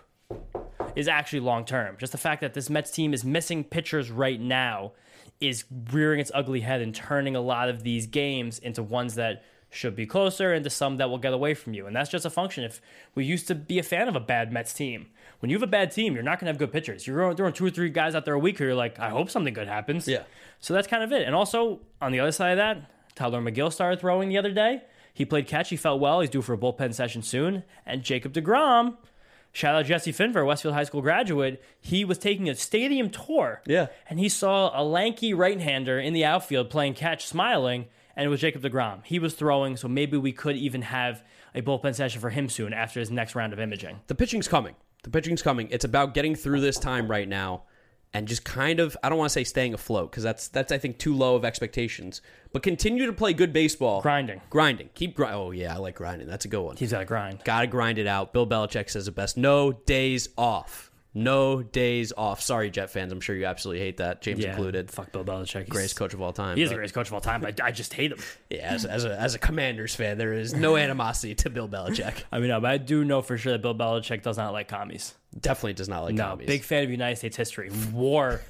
[0.96, 1.96] is actually long term.
[1.98, 4.92] Just the fact that this Mets team is missing pitchers right now
[5.40, 9.44] is rearing its ugly head and turning a lot of these games into ones that
[9.70, 11.86] should be closer into some that will get away from you.
[11.86, 12.64] And that's just a function.
[12.64, 12.82] If
[13.16, 15.08] we used to be a fan of a bad Mets team,
[15.40, 17.06] when you have a bad team, you're not going to have good pitchers.
[17.06, 19.30] You're throwing two or three guys out there a week who you're like, I hope
[19.30, 20.08] something good happens.
[20.08, 20.24] Yeah.
[20.60, 21.28] So that's kind of it.
[21.28, 24.84] And also, on the other side of that, Tylor Megill started throwing the other day.
[25.14, 25.70] He played catch.
[25.70, 26.22] He felt well.
[26.22, 27.64] He's due for a bullpen session soon.
[27.86, 28.98] And Jacob DeGrom,
[29.58, 33.64] shout out Jesse Finver, Westfield High School graduate, he was taking a stadium tour.
[33.66, 33.88] Yeah.
[34.08, 38.30] And he saw a lanky right hander in the outfield playing catch, smiling, and it
[38.30, 39.04] was Jacob DeGrom.
[39.04, 41.24] He was throwing, so maybe we could even have
[41.56, 44.00] a bullpen session for him soon after his next round of imaging.
[44.06, 44.76] The pitching's coming.
[45.04, 45.70] The pitching's coming.
[45.72, 47.64] It's about getting through this time right now
[48.14, 50.78] and just kind of I don't want to say staying afloat because that's that's I
[50.78, 52.22] think too low of expectations.
[52.54, 54.02] But continue to play good baseball.
[54.02, 54.42] Grinding.
[54.50, 54.90] Grinding.
[54.96, 55.36] Keep grind.
[55.36, 56.28] Oh yeah, I like grinding.
[56.28, 56.78] That's a good one.
[56.78, 57.44] He's got to grind.
[57.44, 58.34] Got to grind it out.
[58.34, 59.38] Bill Belichick says it best.
[59.38, 60.92] No days off.
[61.14, 62.42] No days off.
[62.42, 63.12] Sorry, Jet fans.
[63.12, 64.22] I'm sure you absolutely hate that.
[64.22, 64.92] James included.
[64.92, 65.62] Fuck Bill Belichick.
[65.62, 66.58] He's, Greatest coach of all time.
[66.58, 68.20] He is the greatest coach of all time, but I just hate him.
[68.52, 72.24] Yeah, as, as, a, as a Commanders fan, there is no animosity to Bill Belichick.
[72.32, 74.68] I mean, no, but I do know for sure that Bill Belichick does not like
[74.68, 75.16] commies.
[75.40, 76.48] Definitely does not like No, commies.
[76.48, 77.70] big fan of United States history.
[77.92, 78.42] War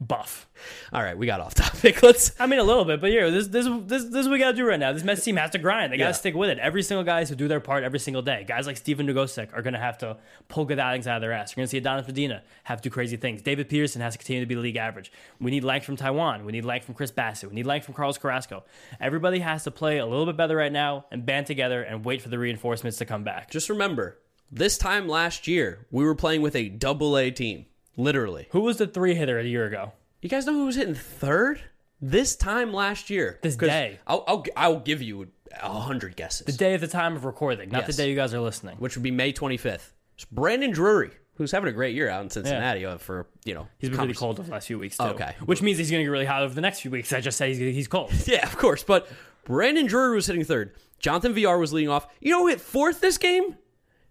[0.00, 0.46] buff.
[0.92, 2.00] All right, we got off topic.
[2.02, 2.32] Let's.
[2.38, 4.52] I mean, a little bit, but yeah, this this this, this is what we got
[4.52, 4.92] to do right now.
[4.92, 5.92] This Mets team has to grind.
[5.92, 6.12] They got to Yeah.
[6.12, 6.58] stick with it.
[6.60, 8.44] Every single guy has to do their part every single day.
[8.46, 10.16] Guys like Stephen Nogosek are going to have to
[10.46, 11.52] pull good outings out of their ass.
[11.56, 13.42] We're going to see Adonis Medina have to do crazy things.
[13.42, 15.10] David Peterson has to continue to be the league average.
[15.40, 16.44] We need length from Taijuan.
[16.44, 17.48] We need length from Chris Bassitt.
[17.48, 18.62] We need length from Carlos Carrasco.
[19.00, 22.22] Everybody has to play a little bit better right now and band together and wait
[22.22, 23.50] for the reinforcements to come back.
[23.50, 24.18] Just remember,
[24.50, 27.66] this time last year, we were playing with a double A team.
[27.96, 28.46] Literally.
[28.50, 29.92] Who was the three hitter a year ago?
[30.22, 31.60] You guys know who was hitting third?
[32.00, 33.40] This time last year.
[33.42, 33.98] This day.
[34.06, 35.28] I'll, I'll, I'll give you
[35.60, 36.46] a hundred guesses.
[36.46, 37.96] The day of the time of recording, not Yes.
[37.96, 38.76] the day you guys are listening.
[38.78, 39.90] which would be May 25th.
[40.14, 43.66] It's Brandon Drury, who's having a great year out in Cincinnati uh, for, you know,
[43.78, 45.04] He's been really cold the last few weeks, too.
[45.04, 45.34] Okay.
[45.44, 47.12] Which means he's going to get really hot over the next few weeks.
[47.12, 48.12] I just said he's, he's cold.
[48.26, 48.84] Yeah, of course.
[48.84, 49.08] But
[49.44, 50.74] Brandon Drury was hitting third.
[51.00, 52.06] Jonathan Villar was leading off.
[52.20, 53.56] You know who hit fourth this game?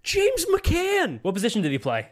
[0.03, 1.19] James McCann.
[1.21, 2.09] What position did he play?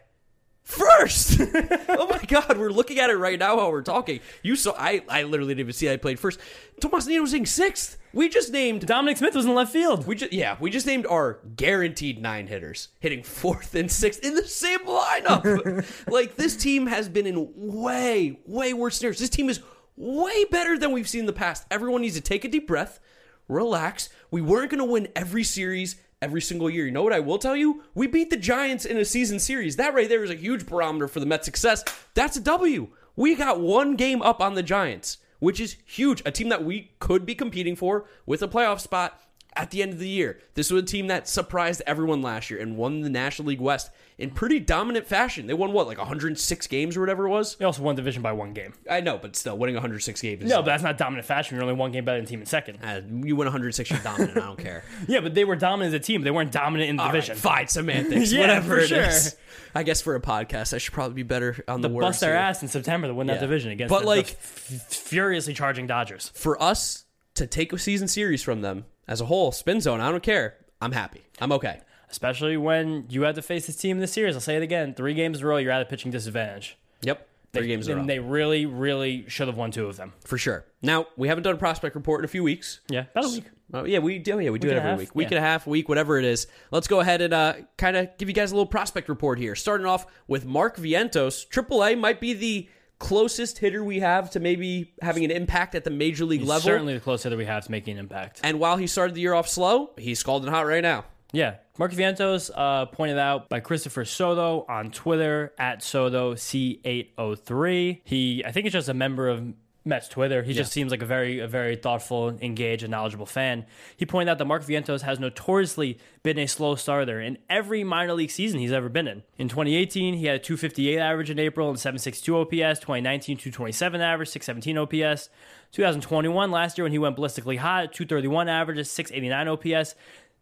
[0.65, 1.39] First.
[1.89, 4.19] oh my God, we're looking at it right now while we're talking.
[4.41, 6.39] You saw I, I literally didn't even see I played first.
[6.81, 7.99] Tomas Nido was in sixth.
[8.13, 10.07] We just named Dominic Smith was in left field.
[10.07, 14.33] we just yeah, we just named our guaranteed nine hitters hitting fourth and sixth in
[14.33, 15.85] the same lineup.
[16.11, 19.19] like this team has been in way, way worse scenarios.
[19.19, 19.61] This team is
[19.95, 21.67] way better than we've seen in the past.
[21.69, 22.99] Everyone needs to take a deep breath,
[23.47, 24.09] relax.
[24.31, 25.95] We weren't gonna win every series
[26.25, 26.87] every single year.
[26.87, 27.83] You know what I will tell you?
[27.93, 29.75] We beat the Giants in a season series.
[29.75, 31.83] That right there is a huge barometer for the Mets' success.
[32.15, 32.87] That's a W.
[33.15, 36.23] We got one game up on the Giants, which is huge.
[36.25, 39.21] A team that we could be competing for with a playoff spot
[39.55, 40.39] at the end of the year.
[40.53, 43.89] This was a team that surprised everyone last year and won the National League West
[44.17, 45.47] in pretty dominant fashion.
[45.47, 47.55] They won what, like 106 games or whatever it was?
[47.55, 48.73] They also won division by one game.
[48.89, 50.43] I know, but still, winning 106 games.
[50.43, 51.55] Is No, but that's not dominant fashion.
[51.55, 52.79] You're only one game better than the team in second.
[52.83, 54.37] uh, you win 106, you're dominant.
[54.37, 54.83] I don't care.
[55.07, 56.21] Yeah, but they were dominant as a team.
[56.21, 57.35] They weren't dominant in the All right, division.
[57.35, 59.23] fine, semantics, Yeah, whatever for it is.
[59.31, 59.39] sure.
[59.73, 62.05] I guess for a podcast, I should probably be better on the, words.
[62.05, 62.39] Bust their here.
[62.39, 63.39] ass in September to win that Yeah.
[63.41, 66.31] division against But, the, like- the f- furiously charging Dodgers.
[66.33, 70.11] For us to take a season series from them as a whole, spin zone, I
[70.11, 70.55] don't care.
[70.81, 71.25] I'm happy.
[71.39, 71.81] I'm okay.
[72.09, 74.35] Especially when you had to face this team in the series.
[74.35, 74.93] I'll say it again.
[74.93, 76.77] Three games in a row, you're at a pitching disadvantage.
[77.01, 77.27] Yep.
[77.53, 78.01] Three They- games in a row.
[78.01, 80.13] And they really, really should have won two of them.
[80.23, 80.65] for sure.
[80.81, 82.79] Now, we haven't done a prospect report in a few weeks.
[82.89, 83.45] Yeah, about a week.
[83.73, 84.39] Oh, yeah, we do.
[84.39, 84.99] Yeah, we do Week it every half?
[84.99, 85.15] week.
[85.15, 85.37] Week Yeah.
[85.37, 86.45] and a half, week, whatever it is.
[86.69, 89.55] Let's go ahead and uh, kind of give you guys a little prospect report here.
[89.55, 91.47] Starting off with Mark Vientos.
[91.49, 92.69] AAA might be the
[92.99, 96.61] closest hitter we have to maybe having an impact at the major league He's level.
[96.63, 98.39] certainly the closest that we have to making an impact.
[98.43, 101.05] And while he started the year off slow, he's scalding hot right now.
[101.31, 101.55] Yeah.
[101.77, 108.01] Mark Vientos, uh, pointed out by Christopher Soto on Twitter at Soto C803.
[108.05, 109.43] He, I think, is just a member of
[109.87, 110.41] Mets Twitter.
[110.41, 113.67] He just seems like a very, a very thoughtful, engaged, and knowledgeable fan.
[113.95, 118.13] He pointed out that Mark Vientos has notoriously been a slow starter in every minor
[118.13, 119.21] league season he's ever been in.
[119.37, 122.79] In 2018, he had a 258 average in April and 762 OPS.
[122.79, 125.29] 2019, 227 average, 617 OPS.
[125.71, 129.93] 2021, last year when he went ballistically hot, 231 average, 689 OPS.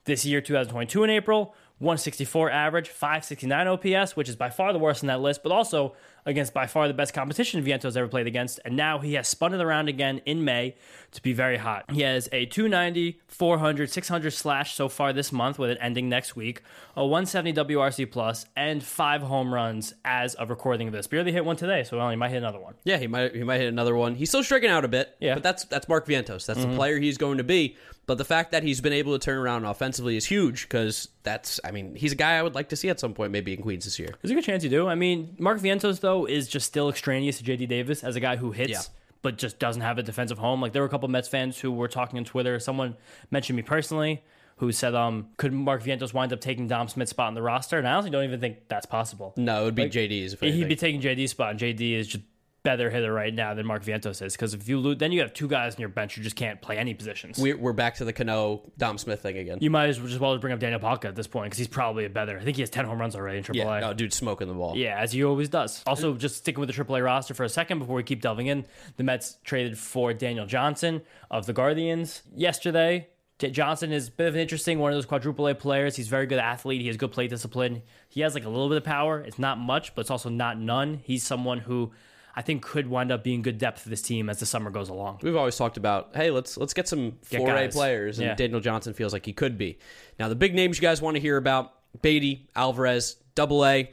[0.06, 5.04] This year, 2022 in April, 164 average, 569 OPS, which is by far the worst
[5.04, 5.96] in that list, but also
[6.26, 8.60] against by far the best competition Viento's ever played against.
[8.66, 10.76] And now he has spun it around again in May
[11.12, 11.90] to be very hot.
[11.92, 16.36] He has a 290, 400, 600 slash so far this month, with it ending next
[16.36, 16.62] week,
[16.96, 21.08] a 170 WRC plus, and five home runs as of recording this.
[21.08, 22.74] Barely hit one today, so well, he might hit another one.
[22.84, 24.16] Yeah, he might he might hit another one.
[24.16, 25.16] He's still striking out a bit.
[25.20, 25.36] Yeah.
[25.36, 26.46] but that's that's Mark Vientos.
[26.46, 26.76] That's the mm-hmm.
[26.76, 27.78] player he's going to be.
[28.06, 31.60] But the fact that he's been able to turn around offensively is huge because that's
[31.64, 33.62] I mean he's a guy I would like to see at some point maybe in
[33.62, 34.14] Queens this year.
[34.22, 34.88] There's a good chance you do.
[34.88, 38.36] I mean, Mark Vientos, though, is just still extraneous to JD Davis as a guy
[38.36, 38.72] who hits.
[38.72, 38.82] Yeah.
[39.22, 40.62] But just doesn't have a defensive home.
[40.62, 42.60] Like there were a couple Mets fans who were talking on Twitter.
[42.60, 42.96] Someone
[43.32, 44.22] mentioned me personally,
[44.58, 47.78] who said, "Um, could Mark Vientos wind up taking Dom Smith's spot in the roster?"
[47.78, 49.34] And I honestly don't even think that's possible.
[49.38, 50.34] No, it would be JD's.
[50.34, 52.24] If He'd be taking JD's spot, and JD is just
[52.64, 54.34] better hitter right now than Mark Vientos is.
[54.34, 56.62] Because if you lose, then you have two guys in your bench who just can't
[56.62, 57.38] play any positions.
[57.38, 59.58] we're, we're back to the Cano Dom Smith thing again.
[59.62, 61.68] you might as well just well bring up Daniel Palka at this point because he's
[61.68, 62.40] probably a better.
[62.40, 63.56] I think he has ten home runs already in AAA.
[63.56, 64.78] yeah, no, dude, smoking the ball.
[64.78, 65.84] Yeah, as he always does.
[65.86, 68.66] Also, just sticking with the AAA roster for a second before we keep delving in,
[68.98, 73.08] the Mets traded for Daniel Johnson of the Guardians yesterday.
[73.40, 75.98] Johnson is a bit of an interesting one of those quadruple A players.
[75.98, 76.80] He's a very good athlete.
[76.80, 77.82] He has good plate discipline.
[78.08, 79.20] He has like a little bit of power.
[79.20, 81.02] It's not much, but it's also not none.
[81.04, 81.92] He's someone who
[82.36, 84.90] I think could wind up being good depth for this team as the summer goes
[84.90, 85.20] along.
[85.22, 88.36] We've always talked about, hey, let's let's get some four A players, and Yeah.
[88.36, 89.78] Daniel Johnson feels like he could be.
[90.18, 93.92] Now, the big names you guys want to hear about: Baty, Alvarez, Double A.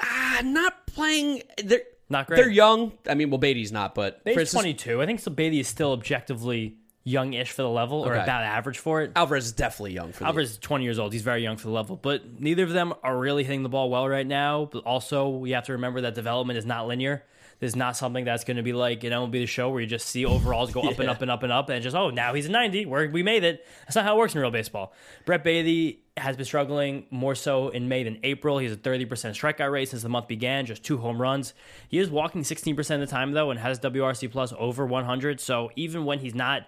[0.00, 1.42] Ah, not playing.
[1.62, 2.36] They're Not great.
[2.36, 2.92] They're young.
[3.08, 5.02] I mean, well, Baty's not, but for He's 22.
[5.02, 5.30] I think so.
[5.30, 6.76] Baty is still objectively
[7.06, 8.22] young-ish for the level, or Okay.
[8.24, 9.12] about average for it.
[9.14, 11.12] Alvarez is definitely young for the Alvarez is 20 years old.
[11.12, 13.88] He's very young for the level, but neither of them are really hitting the ball
[13.88, 14.68] well right now.
[14.72, 17.22] But also, we have to remember that development is not linear.
[17.60, 19.80] There's not something that's going to be like you know it'll be the show where
[19.80, 22.10] you just see overalls go up and up and up and up, and just oh
[22.10, 22.84] now he's a 90.
[22.86, 23.64] We're, we made it.
[23.86, 24.92] That's not how it works in real baseball.
[25.24, 28.58] Brett Baty has been struggling more so in May than April.
[28.58, 31.54] He's a 30% strikeout rate since the month began, just two home runs.
[31.88, 35.40] He is walking 16% of the time though, and has WRC plus over 100.
[35.40, 36.66] So even when he's not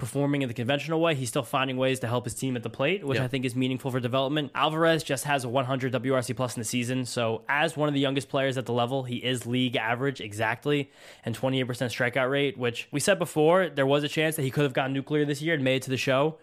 [0.00, 2.70] performing in the conventional way, he's still finding ways to help his team at the
[2.70, 3.24] plate, which Yeah.
[3.24, 4.50] I think is meaningful for development.
[4.54, 8.00] Alvarez just has a 100 WRC plus in the season, so as one of the
[8.00, 10.90] youngest players at the level, he is league average exactly
[11.24, 14.64] and 28% strikeout rate, which we said before there was a chance that he could
[14.64, 16.38] have gotten nuclear this year and made it to the show.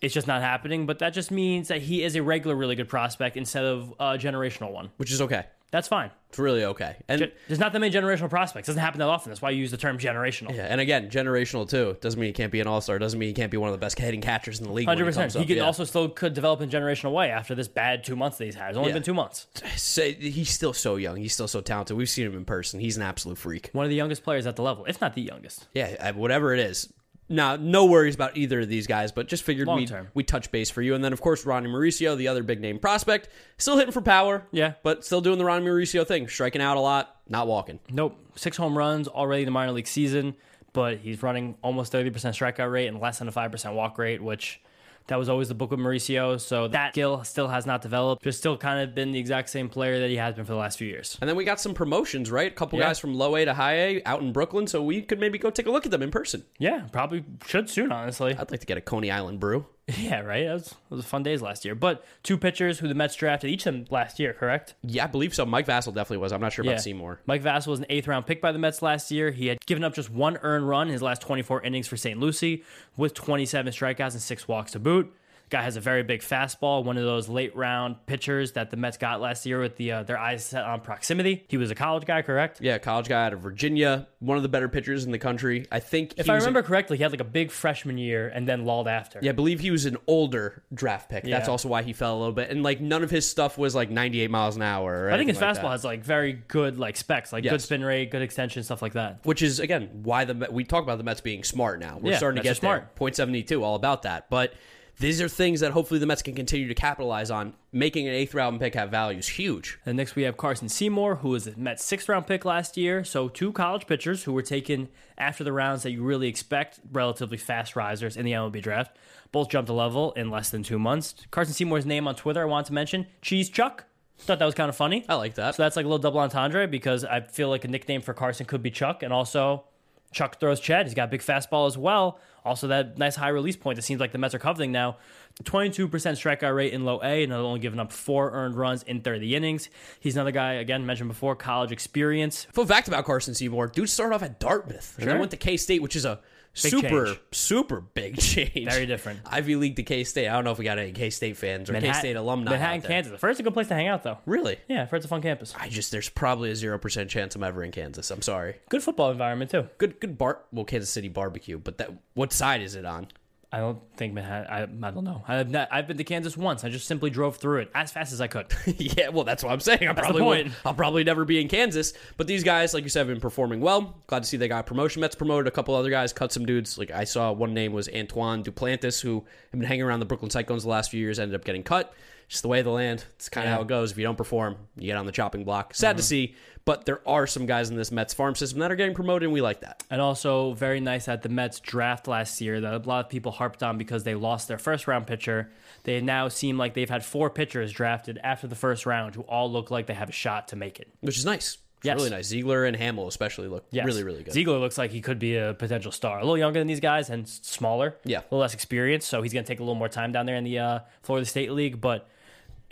[0.00, 2.88] It's just not happening, but that just means that he is a regular, really good
[2.88, 4.90] prospect instead of a generational one.
[4.96, 5.44] which is okay.
[5.74, 6.12] That's fine.
[6.28, 6.94] It's really okay.
[7.08, 8.68] And Ge- There's not that many generational prospects.
[8.68, 9.30] doesn't happen that often.
[9.30, 10.54] That's why you use the term generational.
[10.54, 11.96] yeah, and again, generational too.
[12.00, 12.96] Doesn't mean he can't be an all star.
[13.00, 14.86] Doesn't mean he can't be one of the best hitting catchers in the league.
[14.86, 15.32] Hundred percent.
[15.32, 15.64] He could Yeah.
[15.64, 18.68] also still could develop in generational way after this bad two months that he's had.
[18.68, 18.94] It's only Yeah.
[18.94, 19.48] been two months.
[19.74, 21.16] Say, he's still so young.
[21.16, 21.96] He's still so talented.
[21.96, 22.78] We've seen him in person.
[22.78, 23.70] He's an absolute freak.
[23.72, 25.66] One of the youngest players at the level, if not the youngest.
[25.74, 26.88] Yeah, whatever it is.
[27.28, 30.08] Now, no worries about either of these guys, but just figured we term.
[30.12, 30.94] we touch base for you.
[30.94, 34.46] And then, of course, Ronnie Mauricio, the other big name prospect, still hitting for power.
[34.52, 34.74] Yeah.
[34.82, 37.80] but still doing the Ronnie Mauricio thing, striking out a lot, not walking.
[37.90, 38.18] Nope.
[38.36, 40.34] Six home runs already in the minor league season,
[40.74, 43.96] but he's running almost thirty percent strikeout rate and less than a five percent walk
[43.96, 44.60] rate, which
[45.08, 46.40] that was always the book with Mauricio.
[46.40, 48.22] So that skill still has not developed.
[48.22, 50.58] Just still kind of been the exact same player that he has been for the
[50.58, 51.18] last few years.
[51.20, 52.50] And then we got some promotions, right?
[52.50, 52.86] A couple Yeah.
[52.86, 55.50] guys from low A to high A out in Brooklyn, so we could maybe go
[55.50, 56.44] take a look at them in person.
[56.58, 58.34] Yeah, probably should soon, honestly.
[58.34, 59.66] I'd like to get a Coney Island brew.
[59.98, 60.44] Yeah, right.
[60.46, 61.74] That was, was fun days last year.
[61.74, 64.74] But two pitchers who the Mets drafted, each of them last year, correct?
[64.82, 65.44] Yeah, I believe so.
[65.44, 66.32] Mike Vasil definitely was.
[66.32, 66.72] I'm not sure Yeah.
[66.72, 67.20] about Seymour.
[67.26, 69.30] Mike Vasil was an eighth round pick by the Mets last year.
[69.30, 72.18] He had given up just one earned run in his last 24 innings for St.
[72.18, 72.64] Lucie
[72.96, 75.12] with 27 strikeouts and six walks to boot.
[75.50, 78.96] Guy has a very big fastball, one of those late round pitchers that the Mets
[78.96, 81.44] got last year with the uh, their eyes set on proximity.
[81.48, 82.60] He was a college guy, correct?
[82.60, 85.66] Yeah, college guy out of Virginia, one of the better pitchers in the country.
[85.70, 88.28] I think If I was a- remember correctly, he had like a big freshman year
[88.28, 89.18] and then lulled after.
[89.22, 91.24] Yeah, I believe he was an older draft pick.
[91.24, 92.50] That's also why he fell a little bit.
[92.50, 95.04] And like none of his stuff was like 98 miles an hour.
[95.06, 95.70] Or I think his like fastball that.
[95.72, 99.20] has like very good like specs, like good spin rate, good extension, stuff like that.
[99.24, 101.98] which is again why the we talk about the Mets being smart now.
[102.00, 102.76] We're Yeah, starting to Mets get there.
[102.78, 102.94] smart.
[102.96, 104.30] Point seventy two, all about that.
[104.30, 104.54] But
[104.98, 107.54] these are things that hopefully the Mets can continue to capitalize on.
[107.72, 109.78] Making an eighth round pick have value is huge.
[109.84, 113.02] And next we have Carson Seymour, who was a Mets sixth round pick last year.
[113.02, 114.88] So two college pitchers who were taken
[115.18, 118.96] after the rounds that you really expect, relatively fast risers in the MLB draft.
[119.32, 121.14] Both jumped a level in less than two months.
[121.32, 123.86] Carson Seymour's name on Twitter I want to mention, Cheese Chuck.
[124.18, 125.04] Thought that was kind of funny.
[125.08, 125.56] I like that.
[125.56, 128.46] So that's like a little double entendre because I feel like a nickname for Carson
[128.46, 129.64] could be Chuck, and also
[130.12, 130.86] Chuck throws Chad.
[130.86, 132.20] He's got a big fastball as well.
[132.44, 134.98] Also, that nice high release point that seems like the Mets are coveting now.
[135.44, 139.34] 22% strikeout rate in low A, and only giving up four earned runs in 30
[139.34, 139.68] innings.
[139.98, 142.46] He's another guy, again, mentioned before, college experience.
[142.52, 145.56] Fun fact about Carson Seymour: dude started off at Dartmouth and then went to K
[145.56, 146.20] State, which is a
[146.54, 147.20] super change.
[147.32, 148.68] super big change.
[148.70, 149.20] Very different.
[149.26, 150.28] Ivy League to K State.
[150.28, 152.52] I don't know if we got any K State fans or K State alumni.
[152.52, 152.82] Manhattan.
[152.82, 153.20] Kansas.
[153.20, 154.18] First, a good place to hang out, though.
[154.26, 154.58] Really?
[154.68, 155.54] Yeah, it's a fun campus.
[155.58, 158.10] I just there's probably a zero percent chance I'm ever in Kansas.
[158.10, 158.56] I'm sorry.
[158.68, 159.68] Good football environment, too.
[159.78, 163.08] Good good bar well Kansas City barbecue, but that what side is it on?
[163.54, 165.22] I don't think Manhattan, I, I don't know.
[165.28, 166.64] I've, not, I've been to Kansas once.
[166.64, 168.52] I just simply drove through it as fast as I could.
[168.66, 169.86] yeah, well, that's what I'm saying.
[169.86, 170.50] I probably won't.
[170.64, 171.92] I'll probably never be in Kansas.
[172.16, 173.94] But these guys, like you said, have been performing well.
[174.08, 175.02] Glad to see they got promotion.
[175.02, 176.76] Mets promoted a couple other guys, cut some dudes.
[176.78, 180.32] Like I saw one name was Antoine Duplantis, who had been hanging around the Brooklyn
[180.32, 181.94] Cyclones the last few years, ended up getting cut.
[182.34, 183.04] Just the way of the land.
[183.14, 183.54] It's kind of Yeah.
[183.56, 183.92] how it goes.
[183.92, 185.72] If you don't perform, you get on the chopping block.
[185.72, 186.06] Sad to Mm-hmm.
[186.08, 189.22] see, but there are some guys in this Mets farm system that are getting promoted,
[189.26, 189.84] and we like that.
[189.88, 193.30] And also very nice at the Mets draft last year that a lot of people
[193.30, 195.52] harped on because they lost their first round pitcher.
[195.84, 199.48] They now seem like they've had four pitchers drafted after the first round who all
[199.48, 200.88] look like they have a shot to make it.
[201.02, 201.58] Which is nice.
[201.76, 201.96] It's Yes.
[201.98, 202.26] really nice.
[202.28, 203.84] Ziegler and Hamel especially look Yes.
[203.84, 204.32] really, really good.
[204.32, 206.16] Ziegler looks like he could be a potential star.
[206.18, 207.96] A little younger than these guys and smaller.
[208.04, 208.20] Yeah.
[208.20, 210.36] A little less experience, so he's going to take a little more time down there
[210.36, 211.82] in the uh, Florida State League.
[211.82, 212.08] But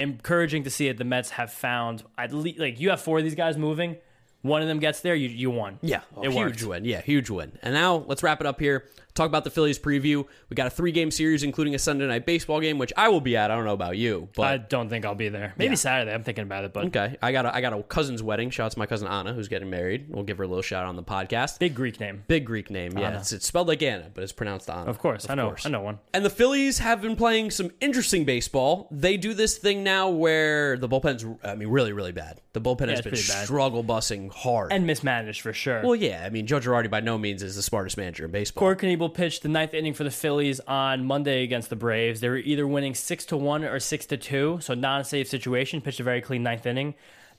[0.02, 0.98] encouraging to see it.
[0.98, 3.96] The Mets have found at least like you have four of these guys moving.
[4.42, 5.78] One of them gets there, you you won.
[5.82, 6.64] Yeah, a it oh, huge worked.
[6.64, 6.84] win.
[6.84, 7.52] Yeah, huge win.
[7.62, 8.86] And now let's wrap it up here.
[9.14, 10.24] Talk about the Phillies preview.
[10.48, 13.20] We got a three game series, including a Sunday night baseball game, which I will
[13.20, 13.50] be at.
[13.50, 15.52] I don't know about you, but I don't think I'll be there.
[15.58, 15.76] Maybe Yeah.
[15.76, 16.12] Saturday.
[16.14, 17.16] I'm thinking about it, but okay.
[17.20, 18.48] I got a I got a cousin's wedding.
[18.50, 20.06] Shout out to my cousin Anna, who's getting married.
[20.08, 21.58] We'll give her a little shout out on the podcast.
[21.58, 22.24] big Greek name.
[22.26, 22.96] Big Greek name.
[22.96, 24.88] Yeah, it's, it's spelled like Anna, but it's pronounced Anna.
[24.88, 25.48] Of course, I know.
[25.48, 25.66] course.
[25.66, 25.98] I know one.
[26.14, 28.88] And the Phillies have been playing some interesting baseball.
[28.90, 32.40] They do this thing now where the bullpen's, I mean, really, really bad.
[32.54, 34.72] The bullpen has it's been struggle bussing hard.
[34.72, 35.82] And mismanaged for sure.
[35.82, 38.60] well, yeah, I mean, Joe Girardi by no means is the smartest manager in baseball.
[38.60, 42.20] Corey Knebel pitched the ninth inning for the Phillies on Monday against the Braves.
[42.20, 45.80] They were either winning six to one or six to two, so non-safe situation.
[45.80, 46.94] Pitched a very clean ninth inning,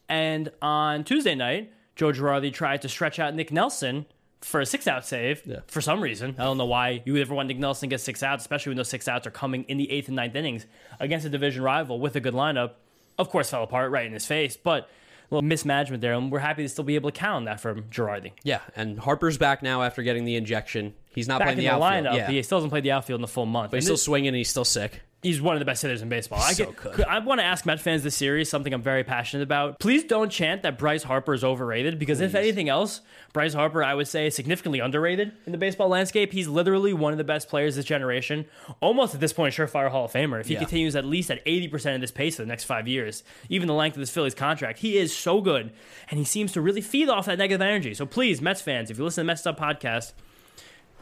[0.09, 4.05] and on Tuesday night, Joe Girardi tried to stretch out Nick Nelson
[4.41, 5.59] for a six-out save Yeah.
[5.67, 6.35] for some reason.
[6.37, 8.71] I don't know why you would ever want Nick Nelson to get six outs, especially
[8.71, 10.65] when those six outs are coming in the eighth and ninth innings
[10.99, 12.71] against a division rival with a good lineup.
[13.17, 14.89] Of course, fell apart right in his face, but.
[15.33, 17.83] Little mismanagement there, and we're happy to still be able to count on that from
[17.85, 18.31] Girardi.
[18.43, 20.93] Yeah, and Harper's back now after getting the injection.
[21.09, 22.05] He's not Back playing in the, the, outfield.
[22.05, 22.29] lineup, yeah.
[22.29, 23.71] he still hasn't played the outfield in the full month.
[23.71, 25.01] but he's And still swinging and he's still sick.
[25.23, 26.39] He's one of the best hitters in baseball.
[26.39, 27.01] I So get, good.
[27.05, 29.79] I want to ask Met fans this series something I'm very passionate about.
[29.79, 33.01] Please don't chant that Bryce Harper is overrated because if anything else,
[33.31, 36.31] Bryce Harper I would say is significantly underrated in the baseball landscape.
[36.33, 38.45] He's literally one of the best players this generation.
[38.81, 40.39] Almost at this point, a surefire Hall of Famer.
[40.39, 40.59] If he Yeah.
[40.59, 43.73] continues at least at 80% of this pace for the next five years, even the
[43.73, 45.71] length of this Phillies contract, he is so good,
[46.11, 47.93] and he seems to really feed off that negative energy.
[47.93, 50.13] So please, Mets fans, if you listen to the Mets Up podcast,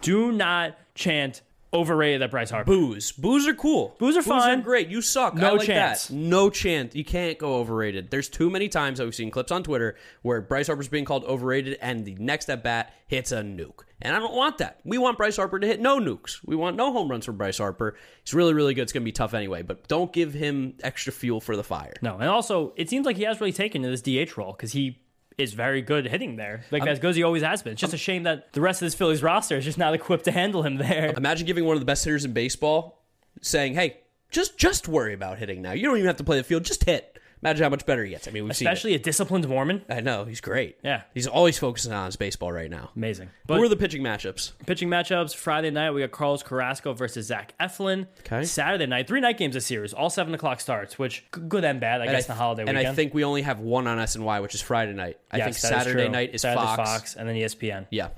[0.02, 1.42] do not chant
[1.74, 2.66] overrated that Bryce Harper.
[2.66, 3.12] Booze.
[3.12, 3.96] Booze are cool.
[3.98, 4.58] Booze are fine.
[4.58, 4.90] Booze are great.
[4.90, 5.36] You suck.
[5.36, 6.08] No I like chance.
[6.08, 6.14] that.
[6.14, 6.96] No chance.
[6.96, 8.12] You can't go overrated.
[8.12, 11.24] There's too many times that we've seen clips on Twitter where Bryce Harper's being called
[11.26, 13.84] overrated and the next at bat hits a nuke.
[14.02, 14.80] And I don't want that.
[14.84, 16.40] We want Bryce Harper to hit no nukes.
[16.46, 17.96] We want no home runs from Bryce Harper.
[18.24, 18.84] He's really, really good.
[18.84, 21.94] It's going to be tough anyway, but don't give him extra fuel for the fire.
[22.02, 24.72] No, and also it seems like he has really taken to this DH role because
[24.72, 25.00] he
[25.42, 27.74] is very good hitting there, like um, as good as he always has been.
[27.74, 29.94] It's just um, a shame that the rest of this Phillies roster is just not
[30.00, 31.14] equipped to handle him there.
[31.18, 33.04] Imagine giving one of the best hitters in baseball
[33.42, 33.98] saying, "Hey,
[34.30, 35.72] just just worry about hitting now.
[35.72, 36.64] You don't even have to play the field.
[36.64, 37.11] Just hit."
[37.44, 38.28] Imagine how much better he gets.
[38.28, 39.84] I mean, we've Especially a disciplined Mormon.
[39.90, 40.78] I know he's great.
[40.84, 41.02] Yeah.
[41.14, 42.92] he's always focusing on his baseball right now.
[42.96, 43.28] Amazing.
[43.28, 44.52] Who But are the pitching matchups?
[44.68, 48.06] pitching matchups Friday night, we got Carlos Carrasco versus Zach Eflin.
[48.20, 48.44] Okay.
[48.46, 52.02] Saturday night, three night games this series, all seven o'clock starts, which good and bad,
[52.02, 52.88] I And guess, I, in the holiday and weekend.
[52.88, 55.18] I think we only have one on SNY, which is Friday night.
[55.32, 56.10] I think Yes, is Saturday true.
[56.12, 57.16] night is Saturday's Fox.
[57.16, 57.88] and then ESPN.
[57.90, 58.10] Yeah,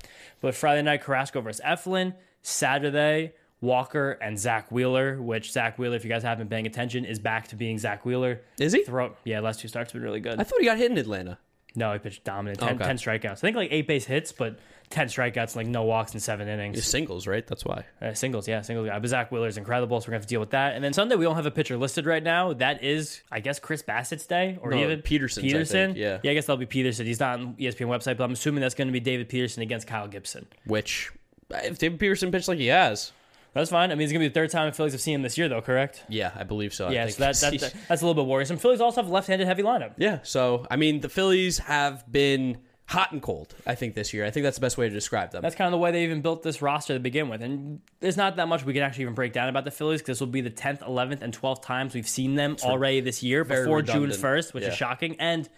[0.42, 2.12] But Friday night, Carrasco versus Eflin.
[2.42, 3.32] Saturday,
[3.64, 7.18] Walker and Zach Wheeler, which Zach Wheeler, if you guys haven't been paying attention, is
[7.18, 8.40] back to being Zach Wheeler.
[8.60, 8.84] is he?
[8.84, 10.38] Throw, yeah, last two starts have been really good.
[10.38, 11.38] I thought he got hit in Atlanta.
[11.74, 12.60] no, he pitched dominant.
[12.60, 12.84] 10, Okay.
[12.84, 13.30] 10 strikeouts.
[13.32, 14.58] I think like eight base hits, but
[14.90, 16.78] 10 strikeouts, like no walks in seven innings.
[16.78, 17.44] It's singles, right?
[17.44, 17.84] That's why.
[18.00, 18.86] Uh, singles, yeah, singles.
[18.86, 18.96] guy.
[18.98, 20.74] But Zach Wheeler is incredible, so we're gonna have to deal with that.
[20.76, 22.52] And then Sunday, we don't have a pitcher listed right now.
[22.52, 25.88] That is, I guess, Chris Bassitt's day, or No, even Peterson's, I Peterson.
[25.94, 26.18] think, yeah.
[26.22, 27.06] yeah, I guess that'll be Peterson.
[27.06, 29.86] He's not on ESPN website, but I'm assuming that's going to be David Peterson against
[29.88, 30.46] Kyle Gibson.
[30.66, 31.10] Which,
[31.50, 33.10] if David Peterson pitched like he has,
[33.54, 33.90] That's fine.
[33.90, 35.48] I mean, it's gonna be the third time the Phillies have seen him this year,
[35.48, 35.62] though.
[35.62, 36.04] Correct?
[36.08, 36.88] yeah, I believe so.
[36.88, 37.16] I Yeah, think.
[37.16, 38.58] so that, that, that- that's a little bit worrisome.
[38.58, 39.92] Phillies also have a left-handed heavy lineup.
[39.96, 40.18] yeah.
[40.22, 43.54] So I mean, the Phillies have been hot and cold.
[43.66, 44.26] I think this year.
[44.26, 45.40] I think that's the best way to describe them.
[45.40, 47.40] That's kind of the way they even built this roster to begin with.
[47.40, 50.18] And there's not that much we can actually even break down about the Phillies because
[50.18, 53.42] this will be the 10th, 11th, and 12th times we've seen them already this year
[53.42, 54.68] before June 1st, which Yeah.
[54.70, 55.16] is shocking.
[55.18, 55.48] And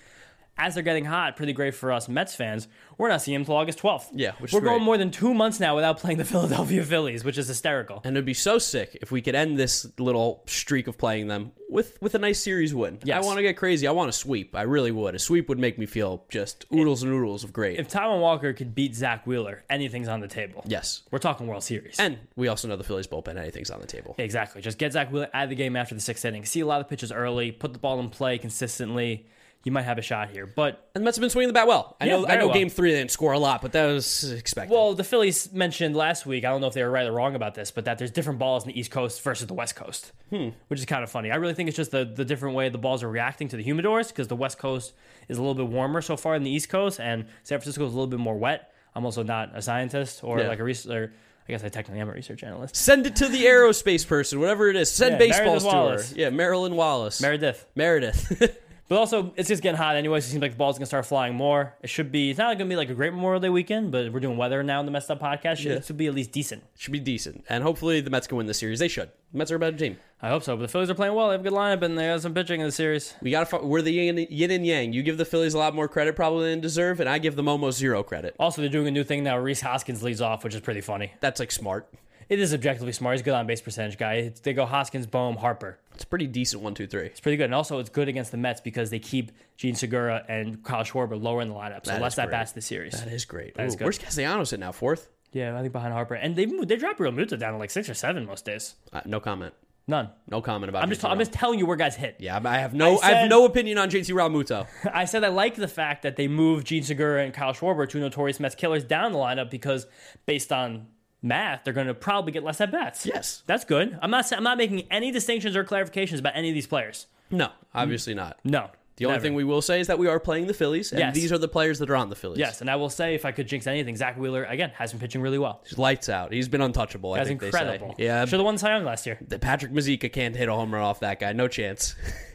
[0.59, 2.67] as they're getting hot, pretty great for us Mets fans,
[2.99, 4.07] we're not seeing them until August 12th.
[4.13, 7.37] Yeah, which We're going more than two months now without playing the Philadelphia Phillies, which
[7.39, 8.01] is hysterical.
[8.05, 11.53] and it'd be so sick if we could end this little streak of playing them
[11.69, 12.99] with with a nice series win.
[13.05, 13.23] Yes.
[13.23, 13.87] I want to get crazy.
[13.87, 14.55] I want a sweep.
[14.57, 15.15] I really would.
[15.15, 17.79] A sweep would make me feel just oodles and oodles of great.
[17.79, 20.63] If Taijuan Walker could beat Zach Wheeler, anything's on the table.
[20.67, 21.03] yes.
[21.11, 21.97] We're talking World Series.
[21.99, 23.37] And we also know the Phillies bullpen.
[23.37, 24.15] Anything's on the table.
[24.19, 24.63] Exactly.
[24.63, 26.45] Just get Zach Wheeler out of the game after the sixth inning.
[26.45, 27.51] See a lot of pitches early.
[27.53, 29.27] Put the ball in play consistently.
[29.67, 30.47] You might have a shot here.
[30.47, 31.97] But And the Mets have been swinging the bat well.
[32.01, 32.27] I Yeah, know.
[32.29, 32.47] I know.
[32.47, 32.55] well.
[32.55, 34.73] Game three they didn't score a lot, but that was expected.
[34.73, 36.45] well, the Phillies mentioned last week.
[36.45, 38.39] I don't know if they were right or wrong about this, but that there's different
[38.39, 40.51] balls in the East Coast versus the West Coast, hmm.
[40.69, 41.33] which is kind of funny.
[41.33, 43.65] I really think it's just the the different way the balls are reacting to the
[43.65, 44.93] humidors because the West Coast
[45.29, 47.93] is a little bit warmer so far than the East Coast, and San Francisco is
[47.93, 48.73] a little bit more wet.
[48.95, 50.47] I'm also not a scientist or Yeah.
[50.49, 51.13] like a researcher.
[51.49, 52.75] I guess I technically am a research analyst.
[52.77, 54.91] Send it to the aerospace person, whatever it is.
[54.93, 56.05] Send Yeah, baseballs to her.
[56.15, 57.21] Yeah, Marilyn Wallace.
[57.21, 57.67] Meredith.
[57.75, 58.59] Meredith.
[58.89, 61.07] But also, it's just getting hot anyway, so it seems like the ball's gonna start
[61.07, 61.75] flying more.
[61.83, 62.31] It should be.
[62.31, 64.79] It's not gonna be like a great Memorial Day weekend, but we're doing weather now
[64.79, 65.57] in the Mets Up podcast.
[65.57, 65.77] Should, Yeah.
[65.79, 66.63] It should be at least decent.
[66.79, 67.45] should be decent.
[67.49, 68.79] And hopefully the Mets can win the series.
[68.79, 69.11] They should.
[69.33, 69.97] The Mets are a better team.
[70.23, 70.55] I hope so.
[70.57, 71.27] But the Phillies are playing well.
[71.29, 73.15] They have a good lineup, and they have some pitching in the series.
[73.21, 73.59] We got to.
[73.59, 74.93] We're the yin, yin and yang.
[74.93, 77.49] You give the Phillies a lot more credit probably than deserve, and I give them
[77.49, 78.37] almost zero credit.
[78.39, 79.37] Also, they're doing a new thing now.
[79.37, 81.13] Rhys Hoskins leads off, which is pretty funny.
[81.21, 81.89] That's like smart.
[82.29, 83.15] It is objectively smart.
[83.15, 84.15] He's a good on base percentage guy.
[84.15, 85.79] It's, they go Hoskins, Bohm, Harper.
[85.95, 87.07] It's a pretty decent one, two, three.
[87.07, 87.45] It's pretty good.
[87.45, 91.21] And also, it's good against the Mets because they keep Jean Segura and Kyle Schwarber
[91.21, 91.87] lower in the lineup.
[91.87, 92.93] So That less that bats the series.
[92.93, 93.55] That is great.
[93.55, 93.85] That is Ooh, good.
[93.85, 94.73] Where's Castellanos at now?
[94.73, 95.09] Fourth?
[95.33, 96.15] Yeah, I think behind Harper.
[96.15, 98.75] And they they drop Realmuto down to like six or seven most days.
[98.93, 99.55] Uh, no comment.
[99.89, 100.11] None.
[100.29, 100.83] No comment about.
[100.83, 102.17] I'm just JT I'm just telling you where guys hit.
[102.19, 102.99] Yeah, I have no.
[102.99, 104.67] I, I have no opinion on JT Realmuto.
[104.93, 108.01] I said I like the fact that they moved Jean Segura and Kyle Schwarber, two
[108.01, 109.87] notorious Mets killers, down the lineup because
[110.27, 110.89] based on
[111.23, 113.07] math, they're going to probably get less at bats.
[113.07, 113.43] Yes.
[113.47, 113.99] that's good.
[114.03, 114.31] I'm not.
[114.33, 117.07] I'm not making any distinctions or clarifications about any of these players.
[117.31, 118.39] No, obviously not.
[118.45, 118.71] No.
[118.97, 119.23] The only never.
[119.25, 121.15] thing we will say is that we are playing the Phillies, and Yes.
[121.15, 122.39] these are the players that are on the Phillies.
[122.39, 125.01] Yes, and I will say, if I could jinx anything, Zach Wheeler again has been
[125.01, 125.61] pitching really well.
[125.69, 126.33] He's lights out.
[126.33, 127.13] He's been untouchable.
[127.13, 127.95] I That's think incredible.
[127.99, 129.19] Yeah, should have won Cy Young last year.
[129.21, 131.35] the Patrick Mazeika can't hit a home run off that guy.
[131.35, 131.95] No chance.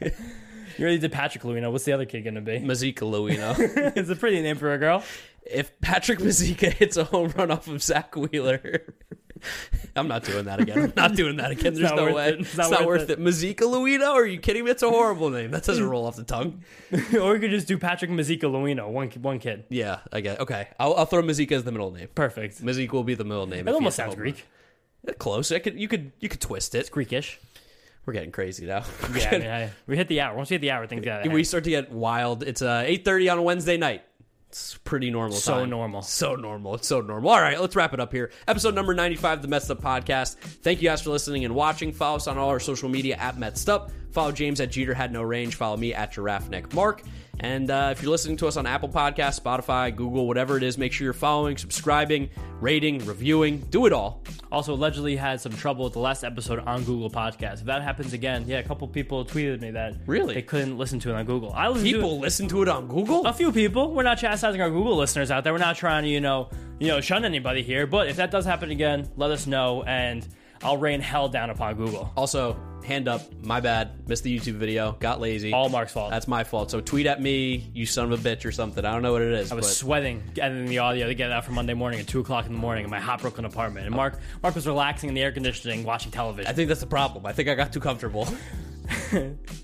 [0.78, 1.70] You already did Patrick Luino.
[1.70, 2.58] What's the other kid going to be?
[2.60, 3.54] Mazeika Luino.
[3.96, 5.02] it's a pretty name for a girl.
[5.44, 8.82] if Patrick Mazeika hits a home run off of Zach Wheeler,
[9.96, 10.78] I'm not doing that again.
[10.78, 11.74] I'm not doing that again.
[11.74, 12.28] There's no way.
[12.28, 12.40] it.
[12.40, 13.18] It's It's not, not worth worth it.
[13.18, 14.12] Mazeika Luino?
[14.12, 14.70] Are you kidding me?
[14.70, 15.50] It's a horrible name.
[15.50, 16.62] That doesn't roll off the tongue.
[16.92, 19.64] or you could just do Patrick Mazeika Luino, one one kid.
[19.68, 20.40] Yeah, I get.
[20.40, 22.08] Okay, I'll, I'll throw Mazeika as the middle name.
[22.14, 22.62] Perfect.
[22.62, 23.66] Mazeika will be the middle name.
[23.68, 24.46] It almost sounds Greek.
[25.18, 25.50] Close.
[25.50, 25.78] I could.
[25.78, 26.12] You could.
[26.20, 26.90] You could twist it.
[26.90, 27.38] Greekish.
[28.04, 28.84] We're getting crazy now.
[29.14, 30.36] Yeah, I mean, I- we hit the hour.
[30.36, 32.42] Once we hit the hour, things get we start to get wild.
[32.42, 34.02] It's uh, 8:30 on a Wednesday night.
[34.48, 35.36] It's pretty normal.
[35.38, 35.70] So time.
[35.70, 36.02] normal.
[36.02, 36.74] So normal.
[36.74, 37.30] It's so normal.
[37.30, 38.30] All right, let's wrap it up here.
[38.46, 40.34] Episode number 95 of the Mets Up Podcast.
[40.36, 41.90] Thank you guys for listening and watching.
[41.90, 43.90] Follow us on all our social media at Mets Up.
[44.10, 45.54] Follow James at Jeter Had No Range.
[45.54, 47.02] Follow me at Giraffe Neck Mark.
[47.42, 50.78] And uh, if you're listening to us on Apple Podcasts, Spotify, Google, whatever it is,
[50.78, 52.30] make sure you're following, subscribing,
[52.60, 53.58] rating, reviewing.
[53.58, 54.22] Do it all.
[54.52, 57.54] Also, allegedly had some trouble with the last episode on Google Podcast.
[57.54, 60.34] If that happens again, yeah, a couple people tweeted me that Really?
[60.34, 61.52] they couldn't listen to it on Google.
[61.52, 63.26] I listened People to listen to it on Google.
[63.26, 63.92] a few people.
[63.92, 65.52] We're not chastising our Google listeners out there.
[65.52, 67.88] We're not trying to, you know, you know, shun anybody here.
[67.88, 70.24] But if that does happen again, let us know, and
[70.62, 72.12] I'll rain hell down upon Google.
[72.16, 74.08] Also, hand up, my bad.
[74.08, 74.92] Missed the YouTube video.
[74.92, 75.52] Got lazy.
[75.52, 76.10] All Mark's fault.
[76.10, 76.70] That's my fault.
[76.70, 78.84] So tweet at me, you son of a bitch, or something.
[78.84, 79.52] I don't know what it is.
[79.52, 82.06] I was but sweating editing the audio to get it out for Monday morning at
[82.06, 83.86] two o'clock in the morning in my hot Brooklyn apartment.
[83.86, 86.50] And Mark, Mark was relaxing in the air conditioning, watching television.
[86.50, 87.26] I think that's the problem.
[87.26, 88.28] I think I got too comfortable.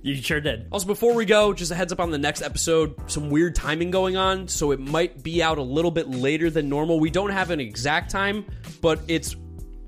[0.03, 0.69] You sure did.
[0.71, 2.95] Also, before we go, just a heads up on the next episode.
[3.11, 6.69] Some weird timing going on, so it might be out a little bit later than
[6.69, 7.01] normal.
[7.01, 8.47] We don't have an exact time,
[8.81, 9.37] but it's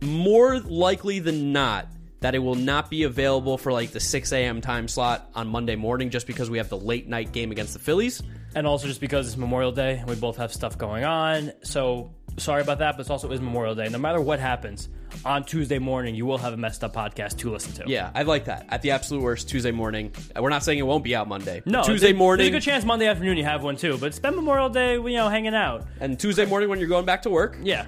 [0.03, 1.87] more likely than not
[2.21, 4.61] that it will not be available for like the 6 a.m.
[4.61, 7.79] time slot on Monday morning just because we have the late night game against the
[7.79, 8.23] Phillies.
[8.55, 11.53] And also just because it's Memorial Day and we both have stuff going on.
[11.62, 13.89] So sorry about that, but it's also is Memorial Day.
[13.89, 14.89] No matter what happens,
[15.25, 17.85] on Tuesday morning you will have a Mets Up podcast to listen to.
[17.91, 18.66] Yeah, I like that.
[18.68, 20.12] At the absolute worst, Tuesday morning.
[20.39, 21.62] We're not saying it won't be out Monday.
[21.64, 22.45] No, Tuesday there's- morning.
[22.45, 25.11] There's a good chance Monday afternoon you have one too, but spend Memorial Day, you
[25.11, 25.87] know, hanging out.
[26.01, 27.87] and Tuesday morning when you're going back to work, Yeah.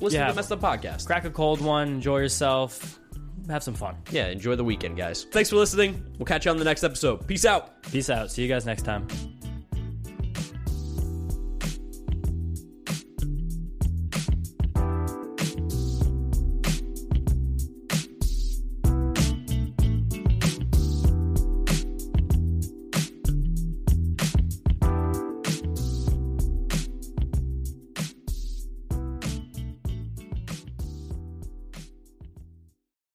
[0.00, 0.26] listen Yeah.
[0.26, 1.06] to the Mets Up Podcast.
[1.06, 2.98] Crack a cold one, enjoy yourself,
[3.48, 3.96] have some fun.
[4.10, 5.24] Yeah, enjoy the weekend, guys.
[5.24, 6.04] Thanks for listening.
[6.18, 7.26] We'll catch you on the next episode.
[7.26, 7.82] Peace out.
[7.82, 8.30] Peace out.
[8.30, 9.06] See you guys next time.